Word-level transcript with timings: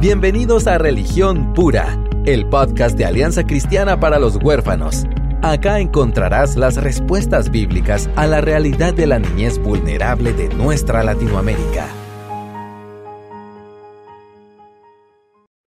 Bienvenidos 0.00 0.66
a 0.66 0.78
Religión 0.78 1.52
Pura, 1.52 2.02
el 2.24 2.48
podcast 2.48 2.96
de 2.96 3.04
Alianza 3.04 3.44
Cristiana 3.44 4.00
para 4.00 4.18
los 4.18 4.42
Huérfanos. 4.42 5.04
Acá 5.42 5.78
encontrarás 5.78 6.56
las 6.56 6.82
respuestas 6.82 7.50
bíblicas 7.50 8.08
a 8.16 8.26
la 8.26 8.40
realidad 8.40 8.94
de 8.94 9.06
la 9.06 9.18
niñez 9.18 9.58
vulnerable 9.58 10.32
de 10.32 10.48
nuestra 10.54 11.02
Latinoamérica. 11.02 11.86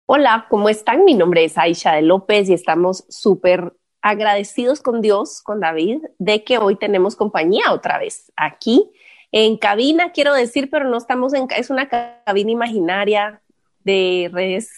Hola, 0.06 0.46
¿cómo 0.48 0.70
están? 0.70 1.04
Mi 1.04 1.12
nombre 1.12 1.44
es 1.44 1.58
Aisha 1.58 1.92
de 1.92 2.00
López 2.00 2.48
y 2.48 2.54
estamos 2.54 3.04
súper 3.10 3.74
agradecidos 4.00 4.80
con 4.80 5.02
Dios, 5.02 5.42
con 5.42 5.60
David, 5.60 6.04
de 6.18 6.42
que 6.42 6.56
hoy 6.56 6.76
tenemos 6.76 7.16
compañía 7.16 7.70
otra 7.70 7.98
vez 7.98 8.32
aquí 8.36 8.90
en 9.30 9.58
cabina, 9.58 10.12
quiero 10.12 10.32
decir, 10.32 10.70
pero 10.70 10.88
no 10.88 10.96
estamos 10.96 11.34
en, 11.34 11.48
es 11.54 11.68
una 11.68 11.90
cabina 11.90 12.50
imaginaria 12.50 13.42
de 13.84 14.30
redes 14.32 14.72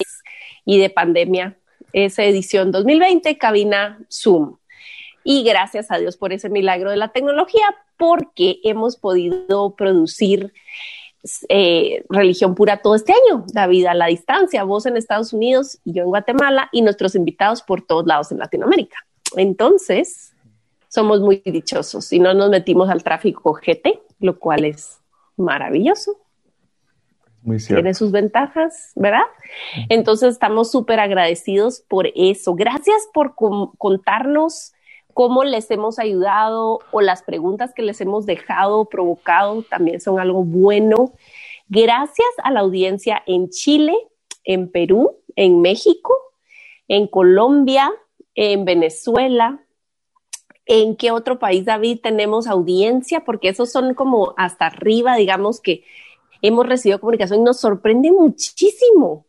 y 0.65 0.79
de 0.79 0.91
pandemia. 0.91 1.57
Es 1.93 2.19
edición 2.19 2.73
2020, 2.73 3.39
cabina 3.39 3.99
Zoom. 4.11 4.57
Y 5.23 5.43
gracias 5.43 5.91
a 5.91 5.99
Dios 5.99 6.17
por 6.17 6.33
ese 6.33 6.51
milagro 6.51 6.91
de 6.91 6.97
la 6.97 7.09
tecnología, 7.09 7.65
porque 7.97 8.61
hemos 8.65 8.97
podido 8.97 9.75
producir 9.75 10.53
eh, 11.49 12.05
religión 12.11 12.55
pura 12.55 12.83
todo 12.83 12.95
este 12.95 13.13
año, 13.13 13.45
David 13.49 13.87
a 13.87 13.95
la 13.95 14.07
distancia, 14.07 14.63
vos 14.65 14.85
en 14.85 14.99
Estados 14.99 15.33
Unidos 15.33 15.79
y 15.85 15.95
yo 15.95 16.03
en 16.03 16.09
Guatemala 16.09 16.69
y 16.71 16.83
nuestros 16.83 17.15
invitados 17.15 17.63
por 17.63 17.81
todos 17.81 18.07
lados 18.07 18.31
en 18.31 18.39
Latinoamérica. 18.39 18.97
Entonces, 19.37 20.35
somos 20.89 21.21
muy 21.21 21.43
dichosos 21.45 22.13
y 22.13 22.19
no 22.21 22.35
nos 22.35 22.51
metimos 22.51 22.91
al 22.91 23.03
tráfico 23.03 23.55
GT, 23.55 24.01
lo 24.21 24.39
cual 24.39 24.65
es 24.65 24.99
maravilloso. 25.37 26.21
Muy 27.45 27.61
cierto. 27.61 27.83
Tiene 27.83 27.95
sus 27.95 28.11
ventajas, 28.11 28.93
¿verdad? 28.97 29.27
Entonces 29.91 30.33
estamos 30.33 30.71
súper 30.71 30.99
agradecidos 30.99 31.83
por 31.83 32.09
eso. 32.15 32.55
Gracias 32.55 33.07
por 33.13 33.35
contarnos 33.35 34.73
cómo 35.13 35.45
les 35.45 35.71
hemos 35.71 35.99
ayudado 35.99 36.81
o 36.91 37.01
las 37.03 37.23
preguntas 37.23 37.75
que 37.75 37.83
les 37.83 38.01
hemos 38.01 38.25
dejado, 38.25 38.87
provocado, 38.87 39.63
también 39.63 40.01
son 40.01 40.19
algo 40.19 40.43
bueno. 40.43 41.13
Gracias 41.69 42.29
a 42.43 42.51
la 42.51 42.61
audiencia 42.61 43.23
en 43.27 43.51
Chile, 43.51 43.95
en 44.45 44.71
Perú, 44.71 45.19
en 45.37 45.61
México, 45.61 46.15
en 46.89 47.07
Colombia, 47.07 47.93
en 48.35 48.65
Venezuela, 48.65 49.61
¿En 50.67 50.97
qué 50.97 51.11
otro 51.11 51.39
país, 51.39 51.67
David, 51.67 52.01
tenemos 52.03 52.47
audiencia? 52.47 53.21
Porque 53.25 53.49
esos 53.49 53.71
son 53.71 53.93
como 53.93 54.33
hasta 54.39 54.67
arriba, 54.67 55.15
digamos 55.17 55.61
que 55.61 55.85
hemos 56.47 56.67
recibido 56.67 57.01
comunicación 57.01 57.41
y 57.41 57.45
nos 57.45 57.61
sorprende 57.61 58.13
muchísimo. 58.13 59.27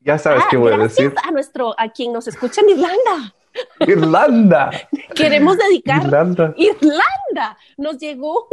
Ya 0.00 0.18
sabes 0.18 0.42
ah, 0.44 0.48
qué 0.50 0.56
voy 0.56 0.72
a 0.72 0.78
decir. 0.78 1.14
A 1.24 1.30
nuestro, 1.30 1.74
a 1.78 1.90
quien 1.90 2.12
nos 2.12 2.26
escucha 2.28 2.60
en 2.60 2.70
Irlanda. 2.70 3.34
Irlanda. 3.80 4.70
Queremos 5.14 5.56
dedicar. 5.56 6.04
Irlanda. 6.04 6.54
Irlanda. 6.56 7.58
Nos 7.76 7.98
llegó 7.98 8.48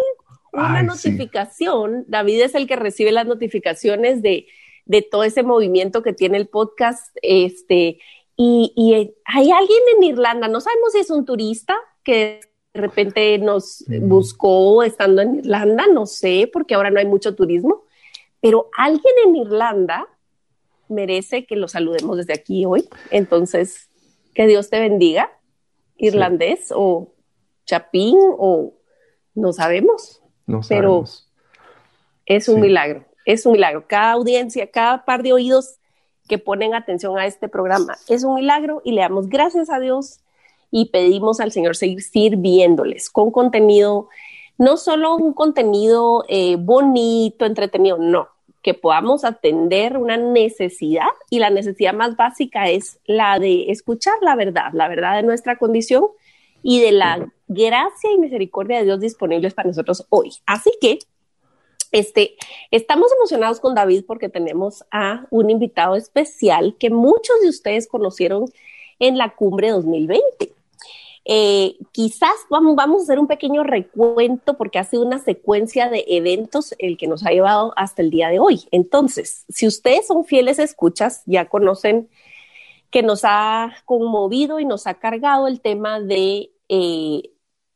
una 0.54 0.84
notificación. 0.84 2.06
David 2.08 2.42
es 2.42 2.56
el 2.56 2.68
que 2.68 2.76
recibe 2.76 3.12
las 3.12 3.26
notificaciones 3.26 4.22
de, 4.22 4.48
de 4.86 5.02
todo 5.02 5.24
ese 5.24 5.44
movimiento 5.44 6.04
que 6.04 6.14
tiene 6.14 6.38
el 6.38 6.48
podcast. 6.48 7.16
Este, 7.22 8.00
y, 8.36 8.72
y, 8.76 9.14
hay 9.26 9.52
alguien 9.52 9.82
en 9.98 10.04
Irlanda, 10.04 10.48
no 10.48 10.62
sabemos 10.62 10.94
si 10.94 11.00
es 11.00 11.10
un 11.10 11.26
turista, 11.26 11.76
que 12.04 12.40
de 12.74 12.82
repente 12.82 13.38
nos 13.40 13.84
buscó 14.02 14.84
estando 14.84 15.22
en 15.22 15.40
Irlanda, 15.40 15.88
no 15.92 16.06
sé, 16.06 16.50
porque 16.52 16.76
ahora 16.76 16.92
no 16.92 17.00
hay 17.00 17.06
mucho 17.06 17.36
turismo, 17.36 17.84
pero 18.42 18.70
alguien 18.78 19.14
en 19.26 19.36
Irlanda 19.36 20.08
merece 20.88 21.46
que 21.46 21.56
lo 21.56 21.68
saludemos 21.68 22.18
desde 22.18 22.34
aquí 22.34 22.66
hoy. 22.66 22.90
Entonces, 23.12 23.90
que 24.34 24.48
Dios 24.48 24.70
te 24.70 24.80
bendiga, 24.80 25.32
irlandés 25.98 26.74
o 26.76 27.14
chapín 27.66 28.18
o 28.20 28.74
no 29.36 29.54
sabemos, 29.54 30.22
no 30.48 30.62
pero 30.68 31.04
es 32.26 32.50
un 32.50 32.62
milagro, 32.62 33.06
es 33.26 33.46
un 33.46 33.54
milagro. 33.54 33.86
Cada 33.88 34.14
audiencia, 34.14 34.70
cada 34.72 35.06
par 35.06 35.24
de 35.24 35.34
oídos 35.34 35.76
que 36.28 36.38
ponen 36.38 36.74
atención 36.74 37.18
a 37.18 37.26
este 37.26 37.48
programa 37.48 37.98
es 38.08 38.24
un 38.24 38.36
milagro 38.36 38.82
y 38.84 38.92
le 38.92 39.02
damos 39.02 39.30
gracias 39.30 39.70
a 39.70 39.80
Dios 39.80 40.20
y 40.72 40.86
pedimos 40.86 41.40
al 41.40 41.52
Señor 41.52 41.76
seguir 41.76 42.02
sirviéndoles 42.02 43.10
con 43.10 43.32
contenido, 43.32 44.10
no 44.58 44.78
solo 44.78 45.16
un 45.16 45.34
contenido 45.34 46.24
eh, 46.28 46.56
bonito, 46.58 47.46
entretenido, 47.46 47.98
no, 47.98 48.30
que 48.62 48.74
podamos 48.74 49.24
atender 49.24 49.98
una 49.98 50.18
necesidad 50.18 51.08
y 51.30 51.40
la 51.40 51.50
necesidad 51.50 51.94
más 51.94 52.16
básica 52.16 52.70
es 52.70 53.00
la 53.06 53.40
de 53.40 53.72
escuchar 53.72 54.16
la 54.22 54.36
verdad, 54.36 54.72
la 54.74 54.88
verdad 54.88 55.16
de 55.16 55.24
nuestra 55.24 55.58
condición 55.58 56.06
y 56.62 56.82
de 56.82 56.92
la 56.92 57.32
gracia 57.48 58.12
y 58.12 58.18
misericordia 58.18 58.80
de 58.80 58.86
Dios 58.86 59.00
disponibles 59.00 59.54
para 59.54 59.70
nosotros 59.70 60.06
hoy. 60.10 60.32
Así 60.46 60.72
que 60.82 61.00
este, 61.92 62.36
estamos 62.70 63.12
emocionados 63.14 63.60
con 63.60 63.74
David 63.74 64.04
porque 64.06 64.30
tenemos 64.30 64.84
a 64.92 65.26
un 65.32 65.50
invitado 65.50 65.96
especial 65.96 66.76
que 66.78 66.90
muchos 66.90 67.40
de 67.42 67.50
ustedes 67.50 67.88
conocieron 67.88 68.46
en 69.00 69.18
la 69.18 69.36
cumbre 69.36 69.70
2020. 69.70 70.54
Eh, 71.32 71.78
quizás 71.92 72.34
vamos, 72.50 72.76
vamos 72.76 73.02
a 73.02 73.04
hacer 73.04 73.20
un 73.20 73.28
pequeño 73.28 73.62
recuento 73.62 74.58
porque 74.58 74.80
ha 74.80 74.84
sido 74.84 75.06
una 75.06 75.20
secuencia 75.20 75.88
de 75.88 76.04
eventos 76.08 76.74
el 76.80 76.98
que 76.98 77.06
nos 77.06 77.24
ha 77.24 77.30
llevado 77.30 77.72
hasta 77.76 78.02
el 78.02 78.10
día 78.10 78.30
de 78.30 78.40
hoy. 78.40 78.68
Entonces, 78.72 79.46
si 79.48 79.68
ustedes 79.68 80.08
son 80.08 80.26
fieles 80.26 80.58
escuchas, 80.58 81.22
ya 81.28 81.46
conocen 81.46 82.10
que 82.90 83.04
nos 83.04 83.22
ha 83.26 83.76
conmovido 83.86 84.60
y 84.60 84.66
nos 84.66 84.88
ha 84.88 84.96
cargado 84.96 85.48
el 85.48 85.62
tema 85.62 86.00
de 86.00 86.50
eh, 86.68 87.30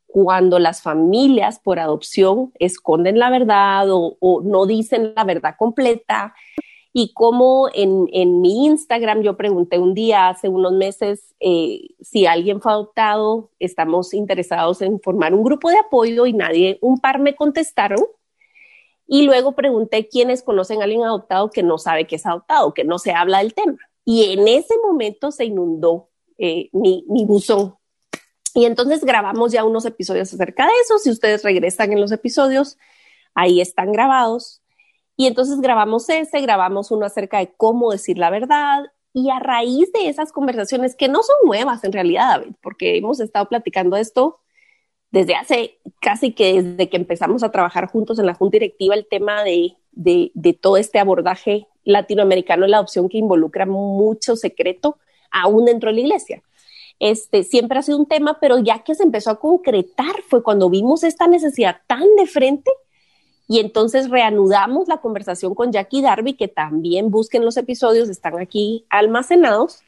cuando 0.07 0.57
las 0.57 0.81
familias 0.81 1.59
por 1.59 1.77
adopción 1.77 2.53
esconden 2.57 3.19
la 3.19 3.29
verdad 3.29 3.85
o 3.87 4.41
no 4.43 4.65
dicen 4.65 5.13
la 5.15 5.25
verdad 5.25 5.57
completa 5.59 6.33
y 6.95 7.11
como 7.13 7.69
en, 7.73 8.07
en, 8.13 8.39
mi 8.39 8.67
Instagram 8.67 9.23
yo 9.23 9.35
pregunté 9.35 9.79
un 9.79 9.95
día 9.95 10.29
hace 10.29 10.47
unos 10.47 10.73
meses 10.73 11.33
eh, 11.39 11.87
si 12.01 12.27
alguien 12.27 12.61
fue 12.61 12.71
adoptado, 12.71 13.49
estamos 13.59 14.13
interesados 14.13 14.79
en 14.83 15.01
formar 15.01 15.33
un 15.33 15.43
grupo 15.43 15.71
de 15.71 15.79
apoyo 15.79 16.27
y 16.27 16.33
nadie, 16.33 16.77
un 16.81 16.99
par 16.99 17.19
me 17.19 17.35
contestaron. 17.35 17.99
Y 19.07 19.23
luego 19.23 19.53
pregunté 19.53 20.07
quiénes 20.07 20.43
conocen 20.43 20.81
a 20.81 20.83
alguien 20.83 21.03
adoptado 21.03 21.49
que 21.49 21.63
no 21.63 21.79
sabe 21.79 22.05
que 22.05 22.15
es 22.17 22.25
adoptado, 22.27 22.73
que 22.75 22.83
no 22.83 22.99
se 22.99 23.11
habla 23.11 23.39
del 23.39 23.55
tema. 23.55 23.77
Y 24.05 24.31
en 24.31 24.47
ese 24.47 24.75
momento 24.77 25.31
se 25.31 25.45
inundó 25.45 26.09
eh, 26.37 26.69
mi, 26.73 27.05
mi 27.09 27.25
buzón. 27.25 27.75
Y 28.53 28.65
entonces 28.65 29.03
grabamos 29.03 29.51
ya 29.51 29.65
unos 29.65 29.85
episodios 29.85 30.31
acerca 30.31 30.67
de 30.67 30.73
eso. 30.83 30.99
Si 30.99 31.09
ustedes 31.09 31.43
regresan 31.43 31.91
en 31.91 31.99
los 31.99 32.11
episodios, 32.11 32.77
ahí 33.33 33.61
están 33.61 33.91
grabados. 33.91 34.62
Y 35.15 35.27
entonces 35.27 35.61
grabamos 35.61 36.09
ese, 36.09 36.41
grabamos 36.41 36.91
uno 36.91 37.05
acerca 37.05 37.39
de 37.39 37.53
cómo 37.55 37.91
decir 37.91 38.17
la 38.17 38.29
verdad. 38.29 38.85
Y 39.13 39.29
a 39.29 39.39
raíz 39.39 39.91
de 39.91 40.09
esas 40.09 40.31
conversaciones, 40.31 40.95
que 40.95 41.07
no 41.07 41.21
son 41.21 41.35
nuevas 41.45 41.83
en 41.83 41.93
realidad, 41.93 42.39
David, 42.39 42.55
porque 42.61 42.97
hemos 42.97 43.19
estado 43.19 43.47
platicando 43.47 43.95
esto 43.95 44.39
desde 45.11 45.35
hace 45.35 45.77
casi 46.01 46.33
que 46.33 46.63
desde 46.63 46.89
que 46.89 46.97
empezamos 46.97 47.43
a 47.43 47.51
trabajar 47.51 47.87
juntos 47.87 48.17
en 48.17 48.25
la 48.25 48.33
Junta 48.33 48.55
Directiva, 48.55 48.95
el 48.95 49.07
tema 49.07 49.43
de, 49.43 49.77
de, 49.91 50.53
todo 50.59 50.77
este 50.77 50.97
abordaje 50.97 51.67
latinoamericano 51.83 52.65
la 52.65 52.77
adopción 52.77 53.09
que 53.09 53.19
involucra 53.19 53.67
mucho 53.67 54.35
secreto, 54.35 54.97
aún 55.29 55.65
dentro 55.65 55.89
de 55.89 55.95
la 55.95 56.01
iglesia. 56.01 56.41
Este, 56.99 57.43
siempre 57.43 57.77
ha 57.77 57.83
sido 57.83 57.99
un 57.99 58.07
tema, 58.07 58.39
pero 58.39 58.57
ya 58.57 58.79
que 58.79 58.95
se 58.95 59.03
empezó 59.03 59.29
a 59.29 59.39
concretar 59.39 60.15
fue 60.27 60.41
cuando 60.41 60.69
vimos 60.71 61.03
esta 61.03 61.27
necesidad 61.27 61.77
tan 61.85 62.15
de 62.15 62.25
frente 62.25 62.71
y 63.53 63.59
entonces 63.59 64.09
reanudamos 64.09 64.87
la 64.87 64.97
conversación 64.97 65.53
con 65.53 65.71
Jackie 65.71 66.01
Darby, 66.01 66.33
que 66.33 66.47
también 66.47 67.11
busquen 67.11 67.45
los 67.45 67.55
episodios, 67.55 68.09
están 68.09 68.39
aquí 68.39 68.83
almacenados, 68.89 69.83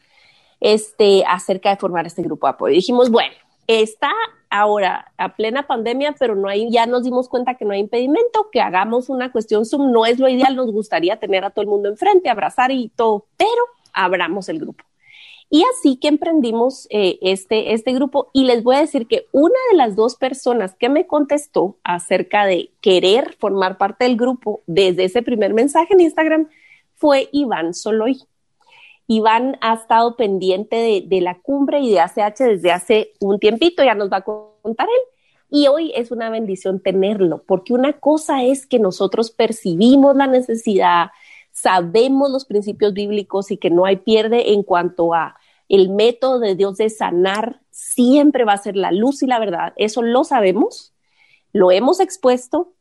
este, 0.62 1.24
acerca 1.26 1.72
de 1.72 1.78
formar 1.78 2.06
este 2.06 2.22
grupo 2.22 2.46
de 2.46 2.52
apoyo. 2.52 2.76
dijimos, 2.76 3.10
bueno, 3.10 3.34
está 3.66 4.12
ahora 4.52 5.12
a 5.18 5.36
plena 5.36 5.66
pandemia, 5.66 6.14
pero 6.20 6.36
no 6.36 6.48
hay, 6.48 6.70
ya 6.70 6.86
nos 6.86 7.06
dimos 7.06 7.28
cuenta 7.28 7.56
que 7.56 7.66
no 7.66 7.72
hay 7.72 7.80
impedimento, 7.80 8.52
que 8.52 8.62
hagamos 8.62 9.10
una 9.10 9.32
cuestión 9.32 9.66
Zoom, 9.66 9.92
no 9.92 10.06
es 10.06 10.20
lo 10.20 10.30
ideal, 10.30 10.56
nos 10.56 10.72
gustaría 10.72 11.18
tener 11.18 11.44
a 11.44 11.50
todo 11.50 11.64
el 11.64 11.68
mundo 11.68 11.90
enfrente, 11.90 12.30
abrazar 12.30 12.70
y 12.70 12.90
todo, 12.90 13.26
pero 13.36 13.50
abramos 13.94 14.48
el 14.48 14.60
grupo. 14.60 14.84
Y 15.50 15.64
así 15.64 15.98
que 15.98 16.08
emprendimos 16.08 16.88
eh, 16.90 17.20
este, 17.22 17.74
este 17.74 17.94
grupo 17.94 18.30
y 18.34 18.46
les 18.46 18.64
voy 18.64 18.76
a 18.76 18.82
decir 18.82 19.08
que 19.08 19.28
una 19.32 19.60
de 19.72 19.78
las 19.78 19.96
dos 19.96 20.16
personas 20.16 20.76
que 20.76 20.90
me 20.90 21.06
contestó 21.06 21.78
acerca 21.84 22.46
de 22.46 22.72
querer 22.82 23.36
formar 23.40 23.78
parte 23.78 24.06
del 24.06 24.18
grupo 24.18 24.64
desde 24.66 25.06
ese 25.06 25.22
primer 25.22 25.54
mensaje 25.54 25.94
en 25.94 26.02
Instagram 26.02 26.50
fue 26.96 27.30
Iván 27.32 27.74
Soloy. 27.74 28.24
Iván 29.08 29.58
ha 29.62 29.76
estado 29.76 30.16
pendiente 30.16 30.76
de, 30.78 31.04
de 31.06 31.22
la 31.22 31.40
cumbre 31.40 31.80
y 31.80 31.92
de 31.92 32.00
ACH 32.00 32.40
desde 32.40 32.72
hace 32.72 33.14
un 33.20 33.40
tiempito, 33.40 33.84
ya 33.84 33.94
nos 33.94 34.12
va 34.12 34.18
a 34.18 34.24
contar 34.24 34.88
él. 34.88 35.16
Y 35.52 35.68
hoy 35.68 35.92
es 35.96 36.12
una 36.12 36.32
bendición 36.32 36.80
tenerlo, 36.80 37.44
porque 37.46 37.74
una 37.74 37.94
cosa 37.94 38.44
es 38.44 38.66
que 38.66 38.80
nosotros 38.80 39.30
percibimos 39.30 40.16
la 40.16 40.26
necesidad, 40.26 41.12
sabemos 41.56 42.30
los 42.32 42.44
principios 42.44 42.94
bíblicos 42.94 43.50
y 43.50 43.58
que 43.58 43.70
no 43.70 43.86
hay 43.86 43.96
pierde 43.96 44.52
en 44.52 44.62
cuanto 44.62 45.14
a 45.14 45.38
el 45.70 45.90
método 45.90 46.40
de 46.40 46.54
Dios 46.54 46.76
de 46.78 46.90
sanar 46.90 47.62
siempre 47.72 48.44
va 48.44 48.54
a 48.54 48.58
ser 48.58 48.76
la 48.76 48.92
luz 48.92 49.24
y 49.24 49.26
la 49.26 49.40
verdad. 49.40 49.74
Eso 49.78 50.02
lo 50.02 50.26
sabemos, 50.26 50.94
lo 51.54 51.72
hemos 51.72 52.02
expuesto, 52.02 52.74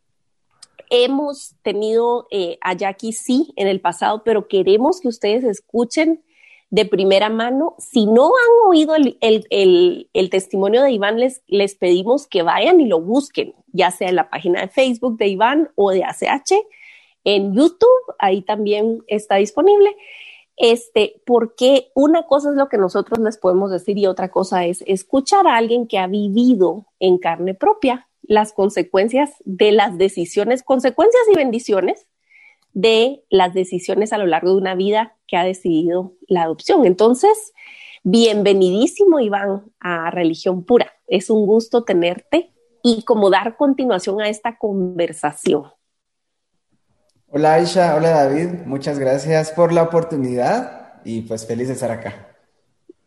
hemos 0.91 1.55
tenido 1.63 2.27
eh, 2.33 2.59
a 2.63 2.75
Jackie 2.75 3.13
sí 3.13 3.53
en 3.55 3.69
el 3.69 3.81
pasado, 3.81 4.23
pero 4.25 4.49
queremos 4.49 5.01
que 5.01 5.09
ustedes 5.09 5.45
escuchen 5.45 6.25
de 6.71 6.85
primera 6.85 7.29
mano. 7.29 7.77
Si 7.79 8.07
no 8.07 8.27
han 8.27 8.69
oído 8.69 8.97
el, 8.97 10.31
testimonio 10.31 10.83
de 10.83 10.91
Iván, 10.91 11.21
les, 11.21 11.43
les 11.47 11.77
pedimos 11.77 12.27
que 12.27 12.43
vayan 12.43 12.81
y 12.81 12.87
lo 12.87 13.01
busquen, 13.01 13.55
ya 13.69 13.93
sea 13.93 14.09
en 14.09 14.17
la 14.17 14.29
página 14.31 14.63
de 14.63 14.69
Facebook 14.69 15.17
de 15.17 15.29
Iván 15.29 15.71
o 15.77 15.93
de 15.93 16.03
ACH, 16.03 16.55
en 17.25 17.55
YouTube, 17.55 18.15
ahí 18.19 18.43
también 18.43 19.03
está 19.07 19.37
disponible. 19.37 19.97
Este, 20.57 21.21
porque 21.27 21.91
una 21.95 22.27
cosa 22.27 22.51
es 22.51 22.57
lo 22.57 22.69
que 22.69 22.79
nosotros 22.79 23.19
les 23.19 23.39
podemos 23.39 23.73
decir 23.73 23.99
y 23.99 24.07
otra 24.07 24.31
cosa 24.31 24.65
es 24.67 24.85
escuchar 24.87 25.49
a 25.49 25.57
alguien 25.57 25.89
que 25.89 25.99
ha 25.99 26.07
vivido 26.07 26.87
en 27.01 27.19
carne 27.19 27.55
propia 27.55 28.09
las 28.23 28.53
consecuencias 28.53 29.31
de 29.45 29.73
las 29.73 29.99
decisiones, 29.99 30.63
consecuencias 30.63 31.23
y 31.33 31.35
bendiciones 31.35 32.07
de 32.73 33.25
las 33.31 33.53
decisiones 33.53 34.13
a 34.13 34.19
lo 34.19 34.27
largo 34.27 34.51
de 34.51 34.57
una 34.57 34.75
vida 34.75 35.17
que 35.27 35.37
ha 35.37 35.45
decidido 35.45 36.13
la 36.29 36.43
adopción. 36.43 36.87
Entonces, 36.87 37.53
bienvenidísimo, 38.03 39.21
Iván, 39.21 39.73
a 39.81 40.11
Religión 40.11 40.65
Pura. 40.65 40.93
Es 41.07 41.31
un 41.31 41.47
gusto 41.47 41.85
tenerte 41.85 42.53
y 42.83 43.03
como 43.03 43.31
dar 43.31 43.57
continuación 43.57 44.21
a 44.21 44.29
esta 44.29 44.59
conversación. 44.59 45.74
Hola 47.37 47.55
Aisha, 47.55 47.97
hola 47.97 48.11
David, 48.11 48.61
muchas 48.65 49.01
gracias 49.01 49.51
por 49.51 49.73
la 49.73 49.83
oportunidad 49.83 51.03
y 51.05 51.23
pues 51.23 51.45
feliz 51.45 51.67
de 51.67 51.75
estar 51.75 51.91
acá. 51.91 52.29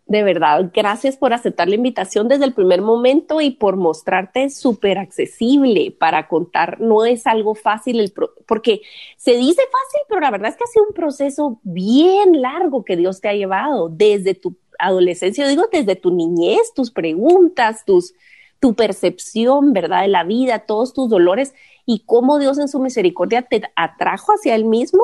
De 0.06 0.22
verdad, 0.22 0.70
gracias 0.74 1.16
por 1.16 1.32
aceptar 1.32 1.70
la 1.70 1.76
invitación 1.76 2.28
desde 2.28 2.44
el 2.44 2.54
primer 2.54 2.82
momento 2.82 3.40
y 3.40 3.52
por 3.52 3.78
mostrarte 3.78 4.50
súper 4.50 4.98
accesible 4.98 5.96
para 5.98 6.28
contar. 6.28 6.82
No 6.82 7.06
es 7.06 7.26
algo 7.26 7.56
fácil, 7.56 8.02
el 8.02 8.14
porque 8.46 8.82
se 9.16 9.38
dice 9.38 9.62
fácil, 9.62 10.02
pero 10.10 10.20
la 10.20 10.32
verdad 10.32 10.50
es 10.50 10.58
que 10.58 10.66
ha 10.66 10.74
sido 10.74 10.88
un 10.88 10.94
proceso 10.94 11.62
bien 11.64 12.42
largo 12.42 12.84
que 12.84 12.98
Dios 12.98 13.22
te 13.22 13.30
ha 13.30 13.34
llevado 13.34 13.88
desde 13.88 14.34
tu 14.34 14.58
adolescencia, 14.78 15.48
digo 15.48 15.70
desde 15.72 15.96
tu 15.96 16.14
niñez, 16.14 16.74
tus 16.76 16.92
preguntas, 16.92 17.86
tus, 17.86 18.14
tu 18.60 18.76
percepción, 18.76 19.74
¿verdad? 19.74 20.02
De 20.02 20.08
la 20.08 20.24
vida, 20.24 20.60
todos 20.60 20.94
tus 20.94 21.10
dolores 21.10 21.54
y 21.86 22.04
cómo 22.06 22.40
Dios 22.40 22.58
en 22.58 22.68
su 22.68 22.80
misericordia 22.80 23.44
te 23.44 23.62
atrajo 23.76 24.34
hacia 24.34 24.56
Él 24.56 24.66
mismo 24.66 25.04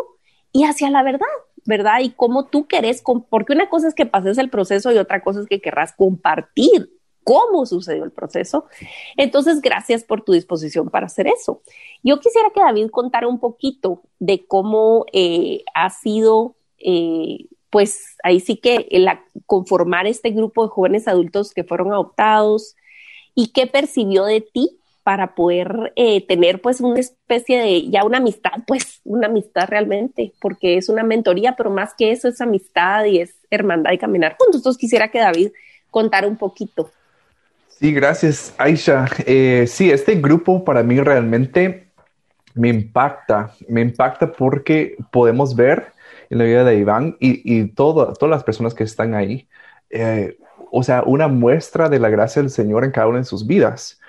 y 0.52 0.64
hacia 0.66 0.90
la 0.90 1.04
verdad. 1.04 1.28
¿verdad? 1.66 2.02
Y 2.02 2.12
cómo 2.12 2.48
tú 2.48 2.68
querés, 2.68 3.02
porque 3.30 3.54
una 3.54 3.70
cosa 3.70 3.88
es 3.88 3.96
que 3.96 4.06
pases 4.06 4.38
el 4.38 4.50
proceso 4.50 4.92
y 4.92 4.98
otra 4.98 5.24
cosa 5.24 5.40
es 5.40 5.48
que 5.48 5.62
querrás 5.62 5.94
compartir 5.94 6.90
cómo 7.24 7.66
sucedió 7.66 8.04
el 8.04 8.12
proceso. 8.12 8.66
Entonces, 9.18 9.62
gracias 9.62 10.04
por 10.04 10.24
tu 10.24 10.34
disposición 10.34 10.90
para 10.90 11.06
hacer 11.06 11.28
eso. 11.28 11.62
Yo 12.04 12.20
quisiera 12.20 12.50
que 12.54 12.62
David 12.62 12.90
contara 12.90 13.28
un 13.28 13.40
poquito 13.40 14.02
de 14.20 14.46
cómo 14.46 15.06
eh, 15.14 15.64
ha 15.74 15.90
sido, 15.90 16.56
eh, 16.78 17.46
pues 17.70 18.18
ahí 18.24 18.40
sí 18.40 18.58
que 18.58 18.88
conformar 19.46 20.06
este 20.06 20.32
grupo 20.32 20.64
de 20.64 20.70
jóvenes 20.70 21.08
adultos 21.08 21.54
que 21.54 21.64
fueron 21.64 21.92
adoptados 21.92 22.76
y 23.36 23.52
qué 23.52 23.68
percibió 23.68 24.26
de 24.26 24.42
ti 24.42 24.80
para 25.04 25.36
poder 25.36 25.92
eh, 25.96 26.26
tener 26.26 26.62
pues 26.62 26.80
una 26.80 27.00
especie 27.00 27.60
de, 27.60 27.90
ya 27.90 28.06
una 28.06 28.20
amistad, 28.20 28.52
pues 28.66 29.02
una 29.04 29.28
amistad 29.28 29.68
realmente, 29.68 30.34
porque 30.42 30.78
es 30.78 30.90
una 30.90 31.04
mentoría, 31.04 31.56
pero 31.58 31.70
más 31.70 31.94
que 31.94 32.12
eso 32.12 32.30
es 32.30 32.40
amistad 32.40 33.06
y 33.06 33.20
es 33.20 33.36
hermandad 33.50 33.92
y 33.92 33.98
caminar 33.98 34.36
juntos. 34.38 34.62
Entonces 34.62 34.80
quisiera 34.80 35.10
que 35.10 35.20
David 35.20 35.52
contara 35.92 36.28
un 36.28 36.38
poquito. 36.38 36.90
Sí, 37.68 37.92
gracias, 37.92 38.54
Aisha. 38.58 39.06
Eh, 39.26 39.66
sí, 39.68 39.92
este 39.92 40.16
grupo 40.16 40.64
para 40.64 40.84
mí 40.84 41.00
realmente 41.02 41.88
me 42.54 42.70
impacta, 42.70 43.52
me 43.68 43.82
impacta 43.82 44.32
porque 44.32 44.96
podemos 45.12 45.56
ver 45.56 45.92
en 46.30 46.38
la 46.38 46.46
vida 46.46 46.64
de 46.64 46.78
Iván 46.78 47.18
y, 47.20 47.42
y 47.44 47.68
todas 47.68 48.18
las 48.22 48.44
personas 48.44 48.74
que 48.74 48.84
están 48.84 49.14
ahí, 49.14 49.48
eh, 49.90 50.38
o 50.76 50.82
sea, 50.82 51.04
una 51.06 51.28
muestra 51.28 51.88
de 51.88 52.00
la 52.00 52.10
gracia 52.10 52.42
del 52.42 52.50
Señor 52.50 52.84
en 52.84 52.90
cada 52.90 53.08
una 53.08 53.20
de 53.20 53.26
sus 53.26 53.46
vidas. 53.46 54.00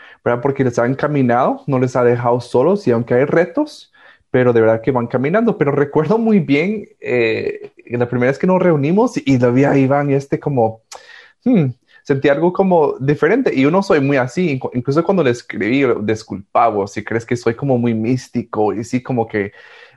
Porque 0.43 0.65
les 0.65 0.79
ha 0.79 0.87
encaminado, 0.87 1.63
no 1.67 1.79
les 1.79 1.95
ha 1.95 2.03
dejado 2.03 2.41
solos 2.41 2.89
y 2.89 2.91
aunque 2.91 3.13
hay 3.13 3.27
retos, 3.27 3.93
pero 4.31 4.55
de 4.55 4.63
verdad 4.63 4.81
que 4.81 4.91
van 4.91 5.07
caminando. 5.07 5.59
Pero 5.59 5.73
recuerdo 5.73 6.17
muy 6.17 6.41
bien 6.41 6.89
eh, 7.01 7.71
la 7.85 8.09
primera 8.09 8.31
vez 8.31 8.39
que 8.39 8.47
nos 8.47 8.63
reunimos 8.63 9.19
y 9.19 9.39
lo 9.39 9.53
vi 9.53 9.65
a 9.65 9.77
Iván 9.77 10.11
y 10.11 10.15
este 10.15 10.41
como, 10.41 10.81
hmm, 11.45 11.67
sentí 12.05 12.29
algo 12.29 12.53
como 12.53 12.97
diferente 13.01 13.53
y 13.53 13.63
yo 13.63 13.71
no 13.71 13.83
soy 13.83 14.01
muy 14.01 14.19
así, 14.19 14.61
incluso 14.75 15.03
cuando 15.03 15.25
le 15.25 15.31
escribí, 15.31 15.85
disculpado, 16.03 16.87
si 16.87 17.03
crees 17.03 17.25
que 17.25 17.35
soy 17.35 17.55
como 17.55 17.79
muy 17.79 17.95
místico 17.95 18.75
y 18.75 18.85
sí 18.85 19.03
como 19.03 19.27
que, 19.27 19.53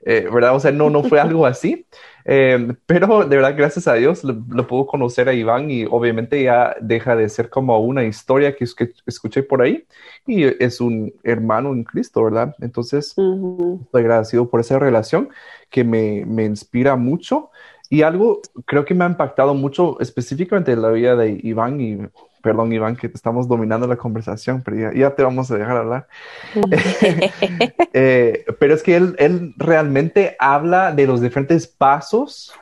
eh, 0.05 0.27
¿verdad? 0.33 0.55
O 0.55 0.59
sea, 0.59 0.71
no, 0.71 0.89
no 0.89 1.03
fue 1.03 1.19
algo 1.19 1.45
así. 1.45 1.85
Em, 2.29 2.75
pero 2.85 3.23
de 3.23 3.37
verdad, 3.37 3.55
gracias 3.55 3.87
a 3.87 3.93
Dios, 3.93 4.21
lo, 4.25 4.67
puedo 4.67 4.85
conocer 4.85 5.29
a 5.29 5.33
Iván 5.33 5.71
y 5.71 5.85
obviamente 5.85 6.43
ya 6.43 6.75
deja 6.81 7.15
de 7.15 7.29
ser 7.29 7.49
como 7.49 7.79
una 7.79 8.03
historia 8.03 8.53
que, 8.53 8.65
escuché 9.05 9.43
por 9.43 9.61
ahí 9.61 9.85
y 10.25 10.43
es 10.43 10.81
un 10.81 11.13
hermano 11.23 11.71
en 11.71 11.85
Cristo, 11.85 12.21
¿verdad? 12.25 12.53
Entonces, 12.59 13.15
estoy 13.15 14.01
agradecido 14.01 14.49
por 14.49 14.59
esa 14.59 14.77
relación 14.77 15.29
que 15.69 15.85
me, 15.85 16.25
me 16.25 16.43
inspira 16.43 16.97
mucho. 16.97 17.49
Y 17.89 18.01
algo 18.01 18.41
creo 18.65 18.85
que 18.85 18.93
me 18.93 19.05
ha 19.05 19.07
impactado 19.07 19.53
mucho 19.53 19.99
específicamente 19.99 20.73
en 20.73 20.81
la 20.81 20.89
vida 20.89 21.15
de 21.15 21.39
Iván 21.41 21.79
y 21.79 21.97
Perdón, 22.41 22.71
Iván, 22.71 22.95
que 22.95 23.07
estamos 23.07 23.47
dominando 23.47 23.87
la 23.87 23.97
conversación, 23.97 24.61
pero 24.63 24.93
ya, 24.93 25.13
te 25.15 25.23
vamos 25.23 25.51
a 25.51 25.57
dejar 25.57 25.77
hablar. 25.77 26.07
Eh, 27.99 28.45
pero 28.59 28.75
es 28.75 28.83
que 28.83 28.95
él, 28.95 29.15
él 29.17 29.55
realmente 29.57 30.35
habla 30.39 30.91
de 30.91 31.07
los 31.07 31.19
diferentes 31.19 31.65
pasos 31.65 32.53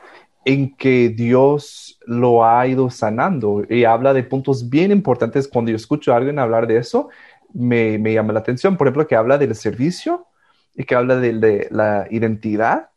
en 0.46 0.74
que 0.76 1.10
Dios 1.10 2.00
lo 2.06 2.44
ha 2.44 2.66
ido 2.66 2.88
sanando 2.88 3.64
y 3.68 3.84
habla 3.84 4.14
de 4.14 4.22
puntos 4.22 4.70
bien 4.70 4.92
importantes. 4.92 5.46
Cuando 5.46 5.70
yo 5.70 5.76
escucho 5.76 6.12
a 6.12 6.16
alguien 6.16 6.38
hablar 6.38 6.66
de 6.66 6.78
eso, 6.78 7.10
me, 7.52 7.98
me 7.98 8.14
llama 8.14 8.32
la 8.32 8.40
atención. 8.40 8.76
Por 8.76 8.86
ejemplo, 8.86 9.06
que 9.06 9.16
habla 9.16 9.36
del 9.36 9.54
servicio 9.54 10.26
y 10.74 10.84
que 10.84 10.94
habla 10.94 11.16
de, 11.16 11.34
de, 11.34 11.68
la 11.70 12.06
identidad. 12.10 12.90